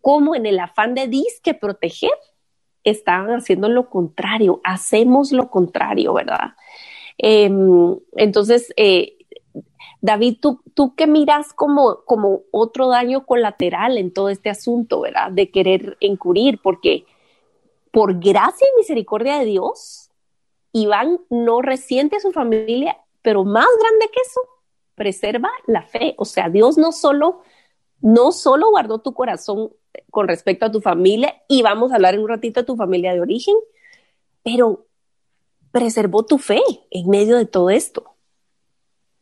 cómo 0.00 0.34
en 0.34 0.46
el 0.46 0.60
afán 0.60 0.94
de 0.94 1.08
disque 1.08 1.54
proteger 1.54 2.12
estaban 2.84 3.30
haciendo 3.30 3.68
lo 3.68 3.88
contrario, 3.88 4.60
hacemos 4.62 5.32
lo 5.32 5.50
contrario, 5.50 6.12
¿verdad? 6.12 6.54
Em, 7.18 7.96
entonces, 8.16 8.72
eh, 8.76 9.13
David, 10.04 10.36
tú, 10.38 10.60
tú 10.74 10.94
qué 10.94 11.06
miras 11.06 11.54
como, 11.54 12.04
como 12.04 12.42
otro 12.50 12.88
daño 12.88 13.24
colateral 13.24 13.96
en 13.96 14.12
todo 14.12 14.28
este 14.28 14.50
asunto, 14.50 15.00
¿verdad? 15.00 15.32
De 15.32 15.50
querer 15.50 15.96
encubrir, 15.98 16.60
porque 16.60 17.06
por 17.90 18.20
gracia 18.20 18.66
y 18.70 18.78
misericordia 18.78 19.38
de 19.38 19.46
Dios, 19.46 20.10
Iván 20.72 21.20
no 21.30 21.62
resiente 21.62 22.16
a 22.16 22.20
su 22.20 22.32
familia, 22.32 22.98
pero 23.22 23.44
más 23.44 23.64
grande 23.80 24.10
que 24.12 24.20
eso, 24.20 24.42
preserva 24.94 25.48
la 25.66 25.80
fe. 25.80 26.14
O 26.18 26.26
sea, 26.26 26.50
Dios 26.50 26.76
no 26.76 26.92
solo, 26.92 27.40
no 28.02 28.30
solo 28.32 28.68
guardó 28.68 28.98
tu 28.98 29.14
corazón 29.14 29.72
con 30.10 30.28
respecto 30.28 30.66
a 30.66 30.70
tu 30.70 30.82
familia, 30.82 31.34
y 31.48 31.62
vamos 31.62 31.92
a 31.92 31.94
hablar 31.94 32.12
en 32.12 32.20
un 32.20 32.28
ratito 32.28 32.60
de 32.60 32.66
tu 32.66 32.76
familia 32.76 33.14
de 33.14 33.22
origen, 33.22 33.54
pero 34.42 34.84
preservó 35.72 36.26
tu 36.26 36.36
fe 36.36 36.60
en 36.90 37.08
medio 37.08 37.38
de 37.38 37.46
todo 37.46 37.70
esto. 37.70 38.13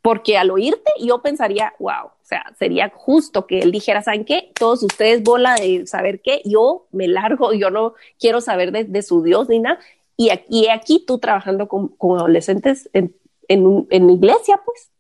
Porque 0.03 0.37
al 0.37 0.51
oírte 0.51 0.91
yo 1.01 1.23
pensaría, 1.23 1.75
wow, 1.79 2.07
o 2.07 2.25
sea, 2.25 2.45
sería 2.59 2.91
justo 2.93 3.47
que 3.47 3.61
él 3.61 3.71
dijera, 3.71 4.03
¿saben 4.03 4.25
qué? 4.25 4.51
Todos 4.59 4.83
ustedes 4.83 5.23
bola 5.23 5.55
de 5.55 5.87
saber 5.87 6.21
qué, 6.21 6.43
yo 6.45 6.89
me 6.91 7.07
largo, 7.07 7.53
yo 7.53 7.71
no 7.71 7.95
quiero 8.19 8.41
saber 8.41 8.73
de, 8.73 9.03
su 9.03 9.23
Dios 9.23 9.49
ni 9.49 9.61
nada. 9.61 9.79
Y 10.17 10.31
aquí, 10.31 10.69
aquí 10.69 11.05
tú 11.07 11.19
trabajando 11.19 11.69
con, 11.69 11.95
adolescentes 12.19 12.91
en, 12.93 13.15
en, 13.49 14.11
iglesia, 14.11 14.61
pues. 14.65 14.91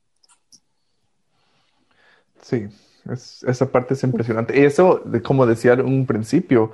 Sí, 2.43 2.69
esa 3.47 3.73
parte 3.73 3.95
es 3.95 4.05
impresionante. 4.05 4.59
Y 4.59 4.65
eso, 4.65 5.03
como 5.25 5.47
decía 5.47 5.73
en 5.73 5.85
un 5.85 6.07
principio, 6.07 6.71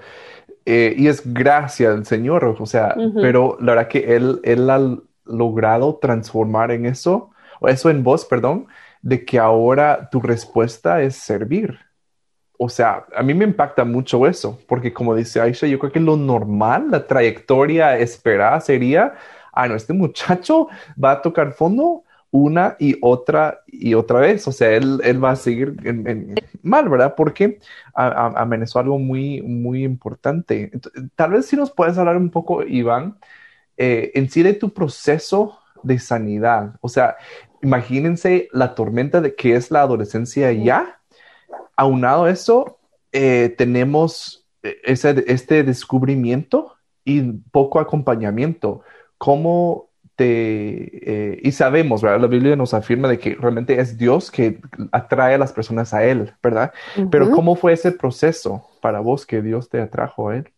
eh, 0.66 0.94
y 0.98 1.08
es 1.08 1.32
gracia 1.32 1.92
del 1.92 2.04
Señor, 2.04 2.44
o 2.44 2.66
sea, 2.66 2.94
pero 3.14 3.56
la 3.60 3.74
verdad 3.74 3.88
que 3.88 4.16
Él, 4.16 4.40
él 4.44 4.68
ha 4.68 4.98
logrado 5.24 5.96
transformar 5.96 6.72
en 6.72 6.84
eso 6.84 7.30
o 7.60 7.68
eso 7.68 7.90
en 7.90 8.02
vos, 8.04 8.24
perdón, 8.24 8.66
de 9.02 9.24
que 9.24 9.38
ahora 9.38 10.08
tu 10.10 10.20
respuesta 10.20 11.02
es 11.02 11.16
servir. 11.16 11.78
O 12.58 12.68
sea, 12.68 13.06
a 13.14 13.22
mí 13.22 13.34
me 13.34 13.44
impacta 13.44 13.84
mucho 13.84 14.26
eso, 14.26 14.58
porque 14.66 14.92
como 14.92 15.14
dice 15.14 15.40
Aisha, 15.40 15.66
yo 15.66 15.78
creo 15.78 15.92
que 15.92 16.00
lo 16.00 16.16
normal, 16.16 16.90
la 16.90 17.06
trayectoria 17.06 17.96
esperada 17.98 18.60
sería, 18.60 19.14
ah, 19.52 19.68
no, 19.68 19.76
este 19.76 19.92
muchacho 19.92 20.68
va 21.02 21.12
a 21.12 21.22
tocar 21.22 21.52
fondo 21.52 22.02
una 22.30 22.76
y 22.78 22.96
otra 23.00 23.60
y 23.66 23.94
otra 23.94 24.20
vez. 24.20 24.46
O 24.48 24.52
sea, 24.52 24.70
él, 24.72 25.00
él 25.04 25.22
va 25.22 25.30
a 25.32 25.36
seguir 25.36 25.76
mal, 26.62 26.88
¿verdad? 26.88 27.14
Porque 27.16 27.60
amenazó 27.94 28.80
algo 28.80 28.98
muy, 28.98 29.40
muy 29.42 29.84
importante. 29.84 30.70
tal 31.14 31.32
vez 31.32 31.46
si 31.46 31.56
nos 31.56 31.70
puedes 31.70 31.96
hablar 31.98 32.16
un 32.16 32.30
poco, 32.30 32.62
Iván, 32.64 33.18
eh, 33.76 34.10
en 34.14 34.28
sí 34.30 34.42
de 34.42 34.54
tu 34.54 34.70
proceso 34.74 35.58
de 35.82 35.98
sanidad. 35.98 36.74
O 36.80 36.88
sea, 36.88 37.16
imagínense 37.62 38.48
la 38.52 38.74
tormenta 38.74 39.20
de 39.20 39.34
que 39.34 39.56
es 39.56 39.70
la 39.70 39.82
adolescencia 39.82 40.52
ya. 40.52 41.00
Aunado 41.76 42.24
a 42.24 42.30
eso, 42.30 42.78
eh, 43.12 43.54
tenemos 43.56 44.46
eh, 44.62 44.76
ese, 44.84 45.24
este 45.26 45.62
descubrimiento 45.62 46.74
y 47.04 47.22
poco 47.22 47.80
acompañamiento. 47.80 48.82
¿Cómo 49.16 49.88
te... 50.16 51.32
Eh, 51.34 51.40
y 51.42 51.52
sabemos, 51.52 52.02
¿verdad? 52.02 52.20
La 52.20 52.26
Biblia 52.26 52.56
nos 52.56 52.74
afirma 52.74 53.08
de 53.08 53.18
que 53.18 53.36
realmente 53.36 53.80
es 53.80 53.96
Dios 53.96 54.30
que 54.30 54.60
atrae 54.92 55.34
a 55.34 55.38
las 55.38 55.52
personas 55.52 55.94
a 55.94 56.04
Él, 56.04 56.32
¿verdad? 56.42 56.72
Pero 57.10 57.30
¿cómo 57.30 57.54
fue 57.54 57.72
ese 57.72 57.92
proceso 57.92 58.66
para 58.80 59.00
vos 59.00 59.24
que 59.24 59.42
Dios 59.42 59.68
te 59.68 59.80
atrajo 59.80 60.30
a 60.30 60.36
Él? 60.36 60.52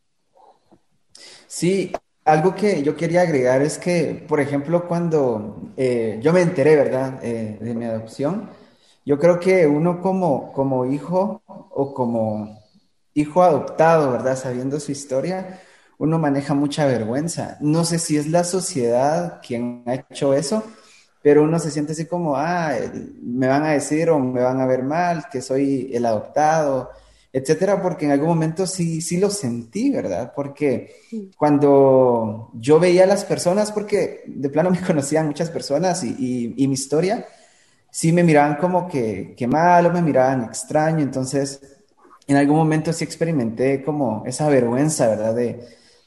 Sí, 1.46 1.92
algo 2.24 2.54
que 2.54 2.82
yo 2.82 2.96
quería 2.96 3.22
agregar 3.22 3.62
es 3.62 3.78
que, 3.78 4.24
por 4.28 4.40
ejemplo, 4.40 4.86
cuando 4.86 5.72
eh, 5.76 6.18
yo 6.22 6.32
me 6.32 6.42
enteré, 6.42 6.76
¿verdad?, 6.76 7.18
eh, 7.22 7.58
de 7.60 7.74
mi 7.74 7.84
adopción, 7.86 8.50
yo 9.04 9.18
creo 9.18 9.40
que 9.40 9.66
uno 9.66 10.00
como, 10.00 10.52
como 10.52 10.84
hijo 10.86 11.42
o 11.46 11.94
como 11.94 12.58
hijo 13.14 13.42
adoptado, 13.42 14.12
¿verdad?, 14.12 14.36
sabiendo 14.36 14.78
su 14.80 14.92
historia, 14.92 15.60
uno 15.98 16.18
maneja 16.18 16.54
mucha 16.54 16.86
vergüenza. 16.86 17.56
No 17.60 17.84
sé 17.84 17.98
si 17.98 18.16
es 18.16 18.28
la 18.28 18.44
sociedad 18.44 19.40
quien 19.46 19.82
ha 19.86 19.94
hecho 19.94 20.34
eso, 20.34 20.62
pero 21.22 21.42
uno 21.42 21.58
se 21.58 21.70
siente 21.70 21.92
así 21.92 22.06
como, 22.06 22.36
ah, 22.36 22.72
me 23.22 23.46
van 23.48 23.64
a 23.64 23.72
decir 23.72 24.10
o 24.10 24.18
me 24.18 24.42
van 24.42 24.60
a 24.60 24.66
ver 24.66 24.82
mal, 24.82 25.26
que 25.30 25.42
soy 25.42 25.90
el 25.92 26.06
adoptado, 26.06 26.90
etcétera, 27.32 27.80
porque 27.80 28.06
en 28.06 28.12
algún 28.12 28.28
momento 28.28 28.66
sí, 28.66 29.00
sí 29.00 29.18
lo 29.18 29.30
sentí, 29.30 29.90
¿verdad? 29.90 30.32
Porque 30.34 30.96
cuando 31.36 32.50
yo 32.54 32.80
veía 32.80 33.04
a 33.04 33.06
las 33.06 33.24
personas, 33.24 33.70
porque 33.70 34.24
de 34.26 34.48
plano 34.48 34.70
me 34.70 34.80
conocían 34.86 35.26
muchas 35.26 35.50
personas 35.50 36.02
y, 36.02 36.54
y, 36.56 36.66
mi 36.66 36.74
historia, 36.74 37.26
sí 37.90 38.12
me 38.12 38.24
miraban 38.24 38.56
como 38.56 38.88
que, 38.88 39.34
que 39.36 39.46
mal 39.46 39.86
o 39.86 39.92
me 39.92 40.02
miraban 40.02 40.44
extraño, 40.44 41.00
entonces 41.00 41.60
en 42.26 42.36
algún 42.36 42.56
momento 42.56 42.92
sí 42.92 43.04
experimenté 43.04 43.82
como 43.82 44.24
esa 44.26 44.48
vergüenza, 44.48 45.08
¿verdad? 45.08 45.34
De, 45.34 45.60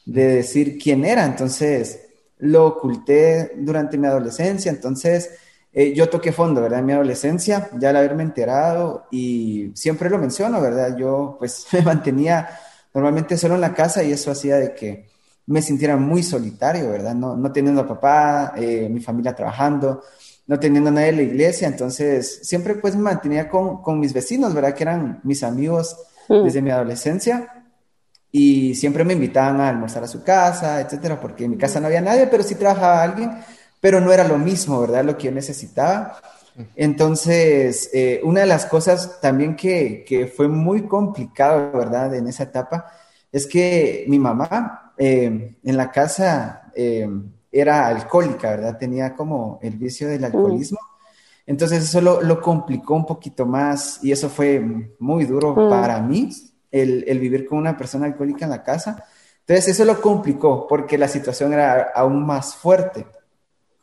de 0.05 0.27
decir 0.27 0.77
quién 0.77 1.05
era, 1.05 1.25
entonces 1.25 2.01
lo 2.39 2.65
oculté 2.67 3.53
durante 3.57 3.97
mi 3.97 4.07
adolescencia, 4.07 4.69
entonces 4.71 5.31
eh, 5.73 5.93
yo 5.93 6.07
toqué 6.07 6.31
fondo, 6.31 6.61
¿verdad? 6.61 6.79
En 6.79 6.85
mi 6.85 6.93
adolescencia, 6.93 7.69
ya 7.79 7.89
al 7.89 7.97
haberme 7.97 8.21
enterado 8.21 9.07
y 9.09 9.71
siempre 9.73 10.09
lo 10.09 10.19
menciono, 10.19 10.61
¿verdad? 10.61 10.95
Yo 10.95 11.35
pues 11.39 11.65
me 11.73 11.81
mantenía 11.81 12.47
normalmente 12.93 13.37
solo 13.37 13.55
en 13.55 13.61
la 13.61 13.73
casa 13.73 14.03
y 14.03 14.11
eso 14.11 14.29
hacía 14.29 14.57
de 14.57 14.75
que 14.75 15.07
me 15.47 15.61
sintiera 15.61 15.97
muy 15.97 16.21
solitario, 16.21 16.89
¿verdad? 16.89 17.15
No, 17.15 17.35
no 17.35 17.51
teniendo 17.51 17.81
a 17.81 17.87
papá, 17.87 18.53
eh, 18.55 18.87
mi 18.89 19.01
familia 19.01 19.35
trabajando, 19.35 20.03
no 20.45 20.59
teniendo 20.59 20.89
a 20.89 20.93
nadie 20.93 21.09
en 21.09 21.15
la 21.17 21.21
iglesia, 21.23 21.67
entonces 21.67 22.41
siempre 22.43 22.75
pues 22.75 22.95
me 22.95 23.01
mantenía 23.01 23.49
con, 23.49 23.81
con 23.81 23.99
mis 23.99 24.13
vecinos, 24.13 24.53
¿verdad? 24.53 24.75
Que 24.75 24.83
eran 24.83 25.21
mis 25.23 25.43
amigos 25.43 25.97
mm. 26.29 26.43
desde 26.43 26.61
mi 26.61 26.69
adolescencia 26.69 27.63
y 28.31 28.73
siempre 28.75 29.03
me 29.03 29.13
invitaban 29.13 29.61
a 29.61 29.69
almorzar 29.69 30.03
a 30.03 30.07
su 30.07 30.23
casa, 30.23 30.81
etcétera, 30.81 31.19
porque 31.19 31.45
en 31.45 31.51
mi 31.51 31.57
casa 31.57 31.79
no 31.79 31.87
había 31.87 32.01
nadie, 32.01 32.27
pero 32.27 32.41
sí 32.43 32.55
trabajaba 32.55 33.03
alguien, 33.03 33.31
pero 33.83 33.99
no 33.99 34.13
era 34.13 34.25
lo 34.25 34.37
mismo, 34.37 34.79
¿verdad? 34.79 35.03
Lo 35.03 35.17
que 35.17 35.25
yo 35.25 35.33
necesitaba. 35.33 36.17
Entonces, 36.73 37.89
eh, 37.91 38.21
una 38.23 38.39
de 38.39 38.45
las 38.45 38.65
cosas 38.65 39.19
también 39.19 39.57
que, 39.57 40.05
que, 40.07 40.27
fue 40.27 40.47
muy 40.47 40.83
complicado, 40.83 41.77
¿verdad? 41.77 42.15
En 42.15 42.25
esa 42.29 42.43
etapa, 42.43 42.93
es 43.29 43.45
que 43.45 44.05
mi 44.07 44.19
mamá 44.19 44.93
eh, 44.97 45.57
en 45.61 45.75
la 45.75 45.91
casa 45.91 46.71
eh, 46.73 47.09
era 47.51 47.87
alcohólica, 47.87 48.51
¿verdad? 48.51 48.77
Tenía 48.77 49.13
como 49.17 49.59
el 49.61 49.75
vicio 49.75 50.07
del 50.07 50.23
alcoholismo. 50.23 50.79
Entonces, 51.45 51.83
eso 51.83 51.99
lo, 51.99 52.21
lo, 52.21 52.39
complicó 52.39 52.95
un 52.95 53.05
poquito 53.05 53.45
más 53.45 54.01
y 54.01 54.13
eso 54.13 54.29
fue 54.29 54.61
muy 54.97 55.25
duro 55.25 55.55
para 55.69 55.99
mí 55.99 56.29
el, 56.71 57.19
vivir 57.19 57.45
con 57.45 57.57
una 57.57 57.75
persona 57.75 58.05
alcohólica 58.05 58.45
en 58.45 58.51
la 58.51 58.63
casa. 58.63 59.03
Entonces 59.41 59.67
eso 59.67 59.83
lo 59.83 59.99
complicó 59.99 60.67
porque 60.69 60.97
la 60.97 61.09
situación 61.09 61.51
era 61.51 61.91
aún 61.93 62.25
más 62.25 62.55
fuerte. 62.55 63.05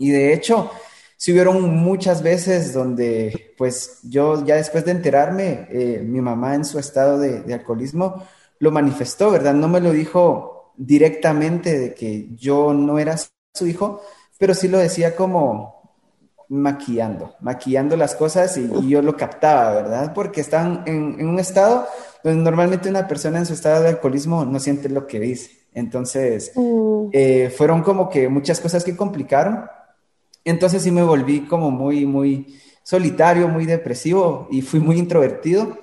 Y 0.01 0.11
de 0.11 0.33
hecho, 0.33 0.71
sí 1.17 1.31
hubieron 1.31 1.77
muchas 1.77 2.23
veces 2.23 2.73
donde, 2.73 3.55
pues 3.57 4.01
yo 4.03 4.45
ya 4.45 4.57
después 4.57 4.85
de 4.85 4.93
enterarme, 4.93 5.69
eh, 5.71 6.03
mi 6.05 6.21
mamá 6.21 6.55
en 6.55 6.65
su 6.65 6.79
estado 6.79 7.19
de, 7.19 7.53
alcoholismo 7.53 8.25
lo 8.59 8.71
manifestó, 8.71 9.31
¿verdad? 9.31 9.55
No 9.55 9.69
me 9.69 9.81
lo 9.81 9.93
dijo 9.93 10.73
directamente 10.77 11.79
de 11.79 11.95
que 11.95 12.31
yo 12.35 12.73
no 12.73 12.99
era 12.99 13.17
su 13.55 13.67
hijo, 13.67 14.03
pero 14.39 14.55
sí 14.55 14.69
lo 14.69 14.79
decía 14.79 15.15
como 15.15 15.79
maquillando, 16.49 17.37
maquillando 17.41 17.97
las 17.97 18.15
cosas 18.15 18.57
y, 18.57 18.89
yo 18.89 19.03
lo 19.03 19.17
captaba, 19.17 19.75
¿verdad? 19.75 20.15
Porque 20.15 20.41
estaban 20.41 20.83
en, 20.87 21.21
en 21.21 21.29
un 21.29 21.39
estado 21.39 21.87
pues 22.23 22.37
normalmente 22.37 22.89
una 22.89 23.07
persona 23.09 23.39
en 23.39 23.47
su 23.47 23.55
estado 23.55 23.83
de 23.83 23.91
alcoholismo 23.91 24.45
no 24.45 24.59
siente 24.59 24.89
lo 24.89 25.07
que 25.07 25.21
dice. 25.21 25.61
Entonces, 25.73 26.53
mm. 26.55 27.09
eh, 27.13 27.53
fueron 27.57 27.83
como 27.83 28.09
que 28.09 28.29
muchas 28.29 28.61
cosas 28.61 28.85
que 28.85 28.97
complicaron. 28.97 29.65
Entonces 30.45 30.83
sí 30.83 30.91
me 30.91 31.03
volví 31.03 31.41
como 31.47 31.71
muy, 31.71 32.07
muy 32.07 32.59
solitario, 32.83 33.49
muy 33.49 33.67
depresivo 33.67 34.49
y 34.51 34.63
fui 34.63 34.81
muy 34.81 34.99
introvertido 34.99 35.79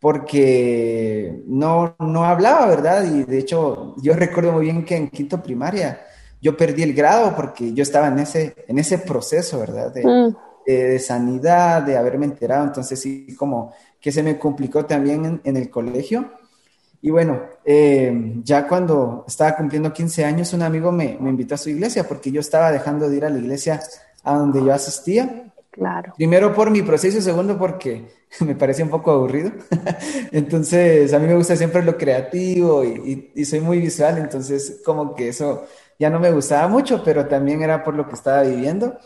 porque 0.00 1.42
no, 1.46 1.96
no 1.98 2.24
hablaba, 2.24 2.66
¿verdad? 2.66 3.04
Y 3.04 3.24
de 3.24 3.38
hecho, 3.38 3.94
yo 4.02 4.14
recuerdo 4.14 4.52
muy 4.52 4.66
bien 4.66 4.84
que 4.84 4.96
en 4.96 5.08
quinto 5.08 5.42
primaria 5.42 6.00
yo 6.40 6.56
perdí 6.56 6.82
el 6.82 6.94
grado 6.94 7.34
porque 7.34 7.72
yo 7.72 7.82
estaba 7.82 8.08
en 8.08 8.18
ese, 8.18 8.54
en 8.68 8.78
ese 8.78 8.98
proceso, 8.98 9.58
¿verdad? 9.58 9.92
De, 9.92 10.06
mm. 10.06 10.36
de 10.66 10.98
sanidad, 10.98 11.82
de 11.82 11.96
haberme 11.96 12.26
enterado. 12.26 12.64
Entonces 12.64 13.00
sí, 13.00 13.34
como 13.36 13.72
que 14.00 14.12
se 14.12 14.22
me 14.22 14.38
complicó 14.38 14.84
también 14.86 15.40
en, 15.42 15.56
el 15.56 15.70
colegio. 15.70 16.30
Y 17.02 17.10
bueno, 17.10 17.40
eh, 17.64 18.40
ya 18.42 18.66
cuando 18.66 19.24
estaba 19.26 19.56
cumpliendo 19.56 19.92
15 19.92 20.24
años, 20.24 20.52
un 20.52 20.62
amigo 20.62 20.90
me, 20.92 21.16
me, 21.20 21.30
invitó 21.30 21.54
a 21.54 21.58
su 21.58 21.70
iglesia 21.70 22.06
porque 22.08 22.30
yo 22.30 22.40
estaba 22.40 22.72
dejando 22.72 23.08
de 23.08 23.16
ir 23.16 23.24
a 23.24 23.30
la 23.30 23.38
iglesia 23.38 23.80
a 24.24 24.34
donde 24.34 24.64
yo 24.64 24.72
asistía. 24.72 25.52
Claro. 25.70 26.14
Primero 26.16 26.54
por 26.54 26.70
mi 26.70 26.82
proceso 26.82 27.20
segundo 27.20 27.58
porque 27.58 28.06
me 28.40 28.54
parecía 28.54 28.84
un 28.84 28.90
poco 28.90 29.10
aburrido. 29.10 29.52
entonces, 30.32 31.12
a 31.12 31.18
mí 31.18 31.26
me 31.26 31.34
gusta 31.34 31.54
siempre 31.54 31.82
lo 31.82 31.96
creativo 31.96 32.82
y, 32.84 33.30
y, 33.34 33.44
soy 33.44 33.60
muy 33.60 33.78
visual, 33.78 34.18
entonces 34.18 34.80
como 34.84 35.14
que 35.14 35.28
eso 35.28 35.66
ya 35.98 36.10
no 36.10 36.18
me 36.18 36.32
gustaba 36.32 36.66
mucho, 36.68 37.02
pero 37.04 37.26
también 37.26 37.62
era 37.62 37.84
por 37.84 37.94
lo 37.94 38.08
que 38.08 38.14
estaba 38.14 38.42
viviendo. 38.42 38.98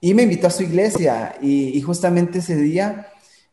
Y 0.00 0.14
me 0.14 0.22
invitó 0.22 0.46
a 0.46 0.50
su 0.50 0.62
iglesia 0.62 1.34
y, 1.40 1.76
y 1.76 1.82
justamente 1.82 2.38
ese 2.38 2.56
día 2.56 3.08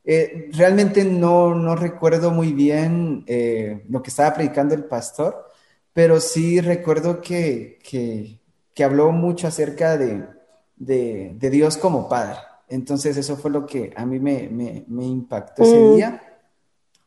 eh, 0.08 0.50
realmente 0.54 1.04
no, 1.04 1.56
no, 1.56 1.76
recuerdo 1.76 2.30
muy 2.30 2.54
bien 2.54 3.24
eh, 3.26 3.84
lo 3.90 4.04
que 4.04 4.12
estaba 4.12 4.36
predicando 4.36 4.76
el 4.76 4.84
pastor, 4.84 5.50
pero 5.94 6.20
sí 6.20 6.62
recuerdo 6.62 7.22
que, 7.22 7.80
que, 7.84 8.40
que 8.74 8.84
habló 8.84 9.12
mucho 9.12 9.48
acerca 9.48 9.98
de, 9.98 10.24
de, 10.76 11.34
de, 11.36 11.50
Dios 11.50 11.78
como 11.78 12.08
Padre. 12.08 12.38
Entonces 12.70 13.18
eso 13.18 13.36
fue 13.36 13.50
lo 13.50 13.66
que 13.66 13.94
a 13.96 14.06
mí 14.06 14.20
me, 14.20 14.48
me, 14.48 14.86
me 14.88 15.06
impactó 15.06 15.64
ese 15.64 15.80
mm. 15.80 15.96
día. 15.96 16.22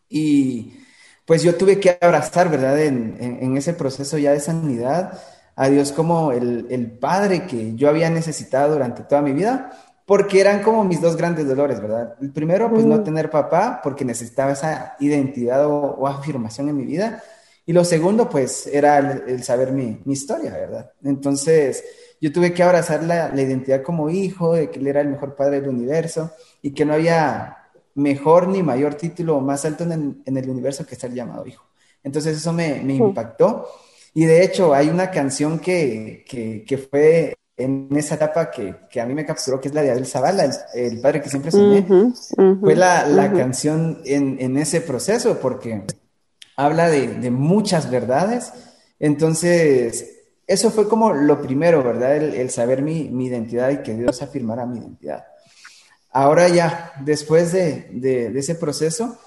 Y 0.08 0.78
pues 1.24 1.44
yo 1.44 1.54
tuve 1.54 1.78
que 1.78 1.98
abrazar, 2.00 2.50
¿verdad? 2.50 2.82
En, 2.82 3.16
en, 3.20 3.42
en, 3.44 3.56
ese 3.56 3.74
proceso 3.74 4.18
ya 4.18 4.32
de 4.32 4.40
sanidad, 4.40 5.22
a 5.54 5.68
Dios 5.68 5.92
como 5.92 6.32
el, 6.32 6.66
el 6.70 6.90
Padre 6.90 7.46
que 7.46 7.76
yo 7.76 7.88
había 7.88 8.11
necesitado 8.11 8.72
durante 8.72 9.02
toda 9.02 9.22
mi 9.22 9.32
vida 9.32 9.70
porque 10.09 10.40
eran 10.40 10.62
como 10.62 10.85
mis 10.85 11.03
dos 11.03 11.18
grandes 11.18 11.47
dolores, 11.47 11.83
¿verdad? 11.83 12.14
El 12.18 12.33
primero, 12.33 12.71
pues 12.71 12.87
no 12.87 13.03
tener 13.03 13.29
papá, 13.29 13.79
porque 13.85 14.07
necesitaba 14.07 14.53
esa 14.53 14.97
identidad 15.01 15.66
o, 15.66 16.07
afirmación 16.07 16.71
en 16.71 16.79
mi 16.79 16.87
vida. 16.87 17.23
Y 17.66 17.75
lo 17.75 17.85
segundo, 17.85 18.27
pues 18.27 18.66
era 18.68 19.01
el, 19.01 19.44
saber 19.44 19.71
mi, 19.71 20.01
mi, 20.07 20.14
historia, 20.14 20.53
¿verdad? 20.53 20.92
Entonces, 21.05 21.85
yo 22.23 22.33
tuve 22.33 22.55
que 22.55 22.62
abrazar 22.62 23.03
la, 23.05 23.29
la, 23.29 23.42
identidad 23.42 23.83
como 23.83 24.09
hijo, 24.09 24.55
de 24.55 24.71
que 24.71 24.79
él 24.79 24.87
era 24.87 25.03
el 25.03 25.09
mejor 25.09 25.37
padre 25.37 25.61
del 25.61 25.68
universo 25.68 26.33
y 26.62 26.71
que 26.71 26.87
no 26.87 26.94
había 26.94 27.59
mejor 27.94 28.49
ni 28.49 28.62
mayor 28.62 28.94
título 28.94 29.40
más 29.40 29.66
alto 29.66 29.85
en 29.85 29.92
el, 29.92 30.23
en 30.25 30.37
el 30.38 30.49
universo 30.49 30.87
que 30.87 30.97
ser 30.97 31.12
llamado 31.12 31.47
hijo. 31.47 31.66
Entonces, 32.03 32.38
eso 32.38 32.55
me, 32.55 32.81
me 32.83 32.94
impactó. 32.94 33.68
Y 34.14 34.25
de 34.25 34.42
hecho, 34.42 34.73
hay 34.73 34.88
una 34.88 35.11
canción 35.11 35.59
que, 35.59 36.25
que, 36.27 36.64
que 36.66 36.79
fue 36.79 37.35
en 37.59 37.88
esa 37.97 38.14
etapa 38.14 38.51
que, 38.51 38.75
que, 38.88 39.01
a 39.01 39.07
mí 39.07 39.14
me 39.14 39.27
capturó, 39.27 39.61
que 39.61 39.68
es 39.68 39.75
la 39.75 39.83
de 39.83 39.90
Abel 39.90 40.07
Zavala, 40.07 40.49
el, 40.75 41.01
padre 41.01 41.21
que 41.21 41.29
siempre 41.29 41.51
soñé, 41.51 41.85
fue 42.61 42.77
la, 42.77 43.07
la 43.07 43.33
canción 43.33 44.01
en, 44.05 44.37
en, 44.40 44.57
ese 44.57 44.81
proceso, 44.81 45.38
porque 45.40 45.85
habla 46.57 46.88
de, 46.88 47.09
de, 47.09 47.31
muchas 47.31 47.90
verdades. 47.90 48.53
Entonces, 49.01 50.21
eso 50.47 50.71
fue 50.71 50.88
como 50.88 51.12
lo 51.12 51.42
primero, 51.42 51.83
¿verdad? 51.83 52.16
El, 52.16 52.35
el 52.35 52.51
saber 52.51 52.81
mi, 52.81 53.11
mi, 53.11 53.27
identidad 53.27 53.71
y 53.71 53.83
que 53.83 53.94
Dios 53.94 54.23
afirmara 54.23 54.64
mi 54.64 54.79
identidad. 54.79 55.27
Ahora 56.12 56.49
ya, 56.49 56.92
después 57.05 57.53
de, 57.53 57.88
de 57.90 58.38
ese 58.38 58.55
proceso, 58.55 59.18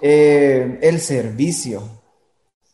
eh, 0.00 0.78
el 0.82 1.00
servicio. 1.00 1.82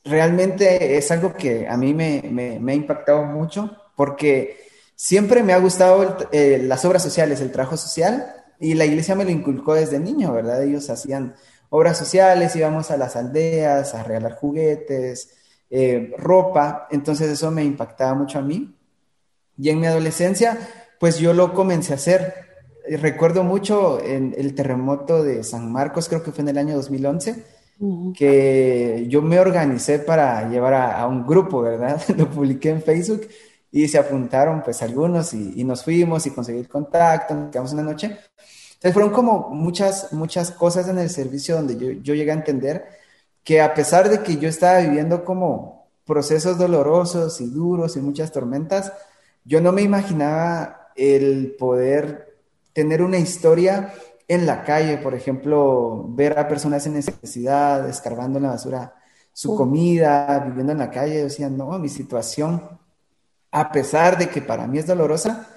Realmente 0.04 0.98
es 0.98 1.10
algo 1.10 1.32
que 1.34 1.66
a 1.66 1.76
mí 1.76 1.94
me, 1.94 2.22
me, 2.30 2.60
me 2.60 2.72
ha 2.72 2.74
impactado 2.74 3.24
mucho 3.24 3.74
porque 3.96 4.63
Siempre 4.96 5.42
me 5.42 5.52
ha 5.52 5.58
gustado 5.58 6.16
eh, 6.30 6.60
las 6.62 6.84
obras 6.84 7.02
sociales, 7.02 7.40
el 7.40 7.50
trabajo 7.50 7.76
social, 7.76 8.32
y 8.60 8.74
la 8.74 8.84
iglesia 8.84 9.14
me 9.14 9.24
lo 9.24 9.30
inculcó 9.30 9.74
desde 9.74 9.98
niño, 9.98 10.32
¿verdad? 10.32 10.62
Ellos 10.62 10.88
hacían 10.88 11.34
obras 11.68 11.98
sociales, 11.98 12.54
íbamos 12.54 12.90
a 12.90 12.96
las 12.96 13.16
aldeas 13.16 13.94
a 13.94 14.04
regalar 14.04 14.36
juguetes, 14.36 15.34
eh, 15.70 16.12
ropa, 16.16 16.86
entonces 16.90 17.28
eso 17.28 17.50
me 17.50 17.64
impactaba 17.64 18.14
mucho 18.14 18.38
a 18.38 18.42
mí. 18.42 18.76
Y 19.58 19.70
en 19.70 19.80
mi 19.80 19.86
adolescencia, 19.86 20.58
pues 21.00 21.18
yo 21.18 21.32
lo 21.32 21.52
comencé 21.52 21.92
a 21.92 21.96
hacer. 21.96 22.34
Recuerdo 22.88 23.42
mucho 23.42 24.00
en 24.00 24.34
el 24.38 24.54
terremoto 24.54 25.24
de 25.24 25.42
San 25.42 25.72
Marcos, 25.72 26.08
creo 26.08 26.22
que 26.22 26.32
fue 26.32 26.42
en 26.42 26.50
el 26.50 26.58
año 26.58 26.76
2011, 26.76 27.44
que 28.16 29.06
yo 29.08 29.20
me 29.22 29.40
organicé 29.40 29.98
para 29.98 30.48
llevar 30.48 30.74
a, 30.74 31.00
a 31.00 31.06
un 31.08 31.26
grupo, 31.26 31.62
¿verdad? 31.62 32.00
lo 32.16 32.30
publiqué 32.30 32.70
en 32.70 32.82
Facebook 32.82 33.22
y 33.74 33.88
se 33.88 33.98
apuntaron 33.98 34.62
pues 34.62 34.82
algunos 34.82 35.34
y, 35.34 35.64
nos 35.64 35.82
fuimos 35.82 36.24
y 36.26 36.30
conseguí 36.30 36.60
el 36.60 36.68
contacto, 36.68 37.34
nos 37.34 37.50
quedamos 37.50 37.72
una 37.72 37.82
noche. 37.82 38.06
Entonces 38.06 38.92
fueron 38.92 39.10
como 39.10 39.48
muchas, 39.50 40.12
muchas 40.12 40.52
cosas 40.52 40.86
en 40.88 40.98
el 40.98 41.10
servicio 41.10 41.56
donde 41.56 41.76
yo, 41.76 41.90
yo 41.90 42.14
llegué 42.14 42.30
a 42.30 42.34
entender 42.34 42.86
que 43.42 43.60
a 43.60 43.74
pesar 43.74 44.08
de 44.08 44.22
que 44.22 44.36
yo 44.36 44.48
estaba 44.48 44.78
viviendo 44.78 45.24
como 45.24 45.88
procesos 46.04 46.56
dolorosos 46.56 47.40
y 47.40 47.50
duros 47.50 47.96
y 47.96 48.00
muchas 48.00 48.30
tormentas, 48.30 48.92
yo 49.44 49.60
no 49.60 49.72
me 49.72 49.82
imaginaba 49.82 50.90
el 50.94 51.56
poder 51.58 52.38
tener 52.72 53.02
una 53.02 53.18
historia 53.18 53.92
en 54.28 54.46
la 54.46 54.62
calle, 54.62 54.98
por 54.98 55.16
ejemplo, 55.16 56.06
ver 56.10 56.38
a 56.38 56.46
personas 56.46 56.86
en 56.86 56.94
necesidad, 56.94 57.88
escarbando 57.88 58.38
en 58.38 58.44
la 58.44 58.50
basura 58.50 58.94
su 59.32 59.56
comida, 59.56 60.38
viviendo 60.46 60.70
en 60.70 60.78
la 60.78 60.92
calle, 60.92 61.24
decían, 61.24 61.56
no, 61.56 61.76
mi 61.80 61.88
situación, 61.88 62.62
a 63.54 63.70
pesar 63.70 64.18
de 64.18 64.28
que 64.28 64.42
para 64.42 64.66
mí 64.66 64.78
es 64.78 64.86
dolorosa, 64.86 65.48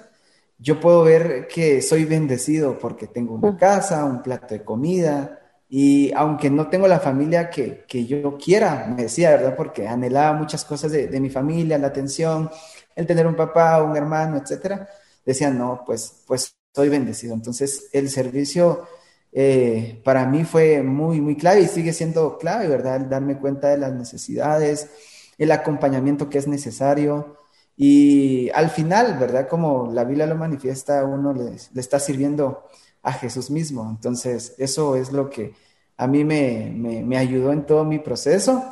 yo 0.56 0.78
puedo 0.78 1.02
ver 1.02 1.48
que 1.48 1.82
soy 1.82 2.04
bendecido 2.04 2.78
porque 2.78 3.08
tengo 3.08 3.34
una 3.34 3.56
casa, 3.56 4.04
un 4.04 4.22
plato 4.22 4.54
de 4.54 4.62
comida, 4.62 5.40
y 5.68 6.12
aunque 6.12 6.48
no 6.48 6.68
tengo 6.68 6.86
la 6.86 7.00
familia 7.00 7.50
que, 7.50 7.84
yo 8.06 8.38
quiera, 8.38 8.86
me 8.96 9.02
decía, 9.02 9.30
¿verdad? 9.30 9.56
Porque 9.56 9.88
anhelaba 9.88 10.32
muchas 10.38 10.64
cosas 10.64 10.92
de, 10.92 11.08
de, 11.08 11.20
mi 11.20 11.28
familia, 11.28 11.76
la 11.76 11.88
atención, 11.88 12.48
el 12.94 13.04
tener 13.04 13.26
un 13.26 13.34
papá, 13.34 13.82
un 13.82 13.96
hermano, 13.96 14.38
etcétera, 14.38 14.88
decían, 15.26 15.58
no, 15.58 15.82
pues, 15.84 16.22
pues 16.24 16.56
soy 16.72 16.88
bendecido. 16.88 17.34
Entonces, 17.34 17.90
el 17.92 18.08
servicio 18.08 18.86
eh, 19.32 20.00
para 20.04 20.24
mí 20.24 20.44
fue 20.44 20.84
muy, 20.84 21.20
muy 21.20 21.36
clave 21.36 21.62
y 21.62 21.66
sigue 21.66 21.92
siendo 21.92 22.38
clave, 22.38 22.68
¿verdad? 22.68 22.96
El 22.96 23.08
darme 23.08 23.38
cuenta 23.38 23.68
de 23.68 23.78
las 23.78 23.92
necesidades, 23.92 24.88
el 25.36 25.50
acompañamiento 25.50 26.30
que 26.30 26.38
es 26.38 26.46
necesario. 26.46 27.37
Y 27.80 28.50
al 28.50 28.70
final, 28.70 29.16
¿verdad? 29.20 29.46
Como 29.46 29.92
la 29.92 30.02
Biblia 30.02 30.26
lo 30.26 30.34
manifiesta, 30.34 31.04
uno 31.04 31.32
le, 31.32 31.52
está 31.80 32.00
sirviendo 32.00 32.64
a 33.04 33.12
Jesús 33.12 33.50
mismo. 33.50 33.88
Entonces, 33.88 34.56
eso 34.58 34.96
es 34.96 35.12
lo 35.12 35.30
que 35.30 35.54
a 35.96 36.08
mí 36.08 36.24
me, 36.24 36.72
me, 36.74 37.16
ayudó 37.16 37.52
en 37.52 37.64
todo 37.66 37.84
mi 37.84 38.00
proceso 38.00 38.64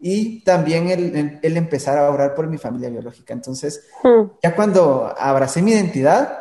y 0.00 0.40
también 0.42 0.88
el, 0.88 1.38
el, 1.40 1.56
empezar 1.56 1.96
a 1.96 2.10
orar 2.10 2.34
por 2.34 2.48
mi 2.48 2.58
familia 2.58 2.90
biológica. 2.90 3.32
Entonces, 3.32 3.84
hmm. 4.02 4.32
ya 4.42 4.56
cuando 4.56 5.14
abracé 5.16 5.62
mi 5.62 5.70
identidad, 5.70 6.40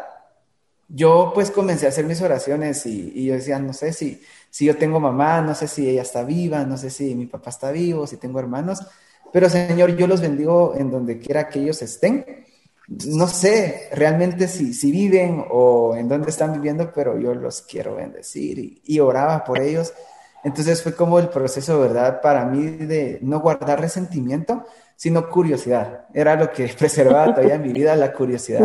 yo 0.87 1.31
pues 1.35 1.51
comencé 1.51 1.85
a 1.85 1.89
hacer 1.89 2.05
mis 2.05 2.21
oraciones 2.21 2.85
y, 2.87 3.23
yo 3.25 3.35
decía, 3.35 3.59
no 3.59 3.73
sé 3.73 3.93
si, 3.93 4.23
si 4.49 4.65
yo 4.65 4.75
tengo 4.75 4.99
mamá, 4.99 5.41
no 5.41 5.53
sé 5.53 5.67
si 5.67 5.87
ella 5.87 6.01
está 6.01 6.23
viva, 6.23 6.63
no 6.65 6.75
sé 6.75 6.89
si 6.89 7.13
mi 7.13 7.27
papá 7.27 7.51
está 7.51 7.71
vivo, 7.71 8.07
si 8.07 8.17
tengo 8.17 8.39
hermanos, 8.39 8.81
pero 9.31 9.49
Señor, 9.49 9.95
yo 9.95 10.07
los 10.07 10.21
bendigo 10.21 10.73
en 10.77 10.91
donde 10.91 11.19
quiera 11.19 11.47
que 11.47 11.59
ellos 11.59 11.81
estén. 11.81 12.25
No 13.05 13.27
sé 13.27 13.89
realmente 13.93 14.47
si, 14.47 14.73
si 14.73 14.91
viven 14.91 15.45
o 15.51 15.95
en 15.95 16.09
dónde 16.09 16.29
están 16.29 16.53
viviendo, 16.53 16.91
pero 16.93 17.19
yo 17.19 17.35
los 17.35 17.61
quiero 17.61 17.95
bendecir 17.95 18.57
y, 18.57 18.81
y 18.85 18.99
oraba 18.99 19.43
por 19.43 19.61
ellos. 19.61 19.93
Entonces 20.43 20.81
fue 20.81 20.95
como 20.95 21.19
el 21.19 21.29
proceso, 21.29 21.79
¿verdad? 21.79 22.21
Para 22.21 22.45
mí 22.45 22.65
de 22.65 23.19
no 23.21 23.41
guardar 23.41 23.79
resentimiento, 23.79 24.65
sino 24.95 25.29
curiosidad. 25.29 26.05
Era 26.13 26.35
lo 26.35 26.51
que 26.51 26.67
preservaba 26.77 27.35
todavía 27.35 27.57
mi 27.57 27.73
vida, 27.73 27.95
la 27.95 28.13
curiosidad 28.13 28.61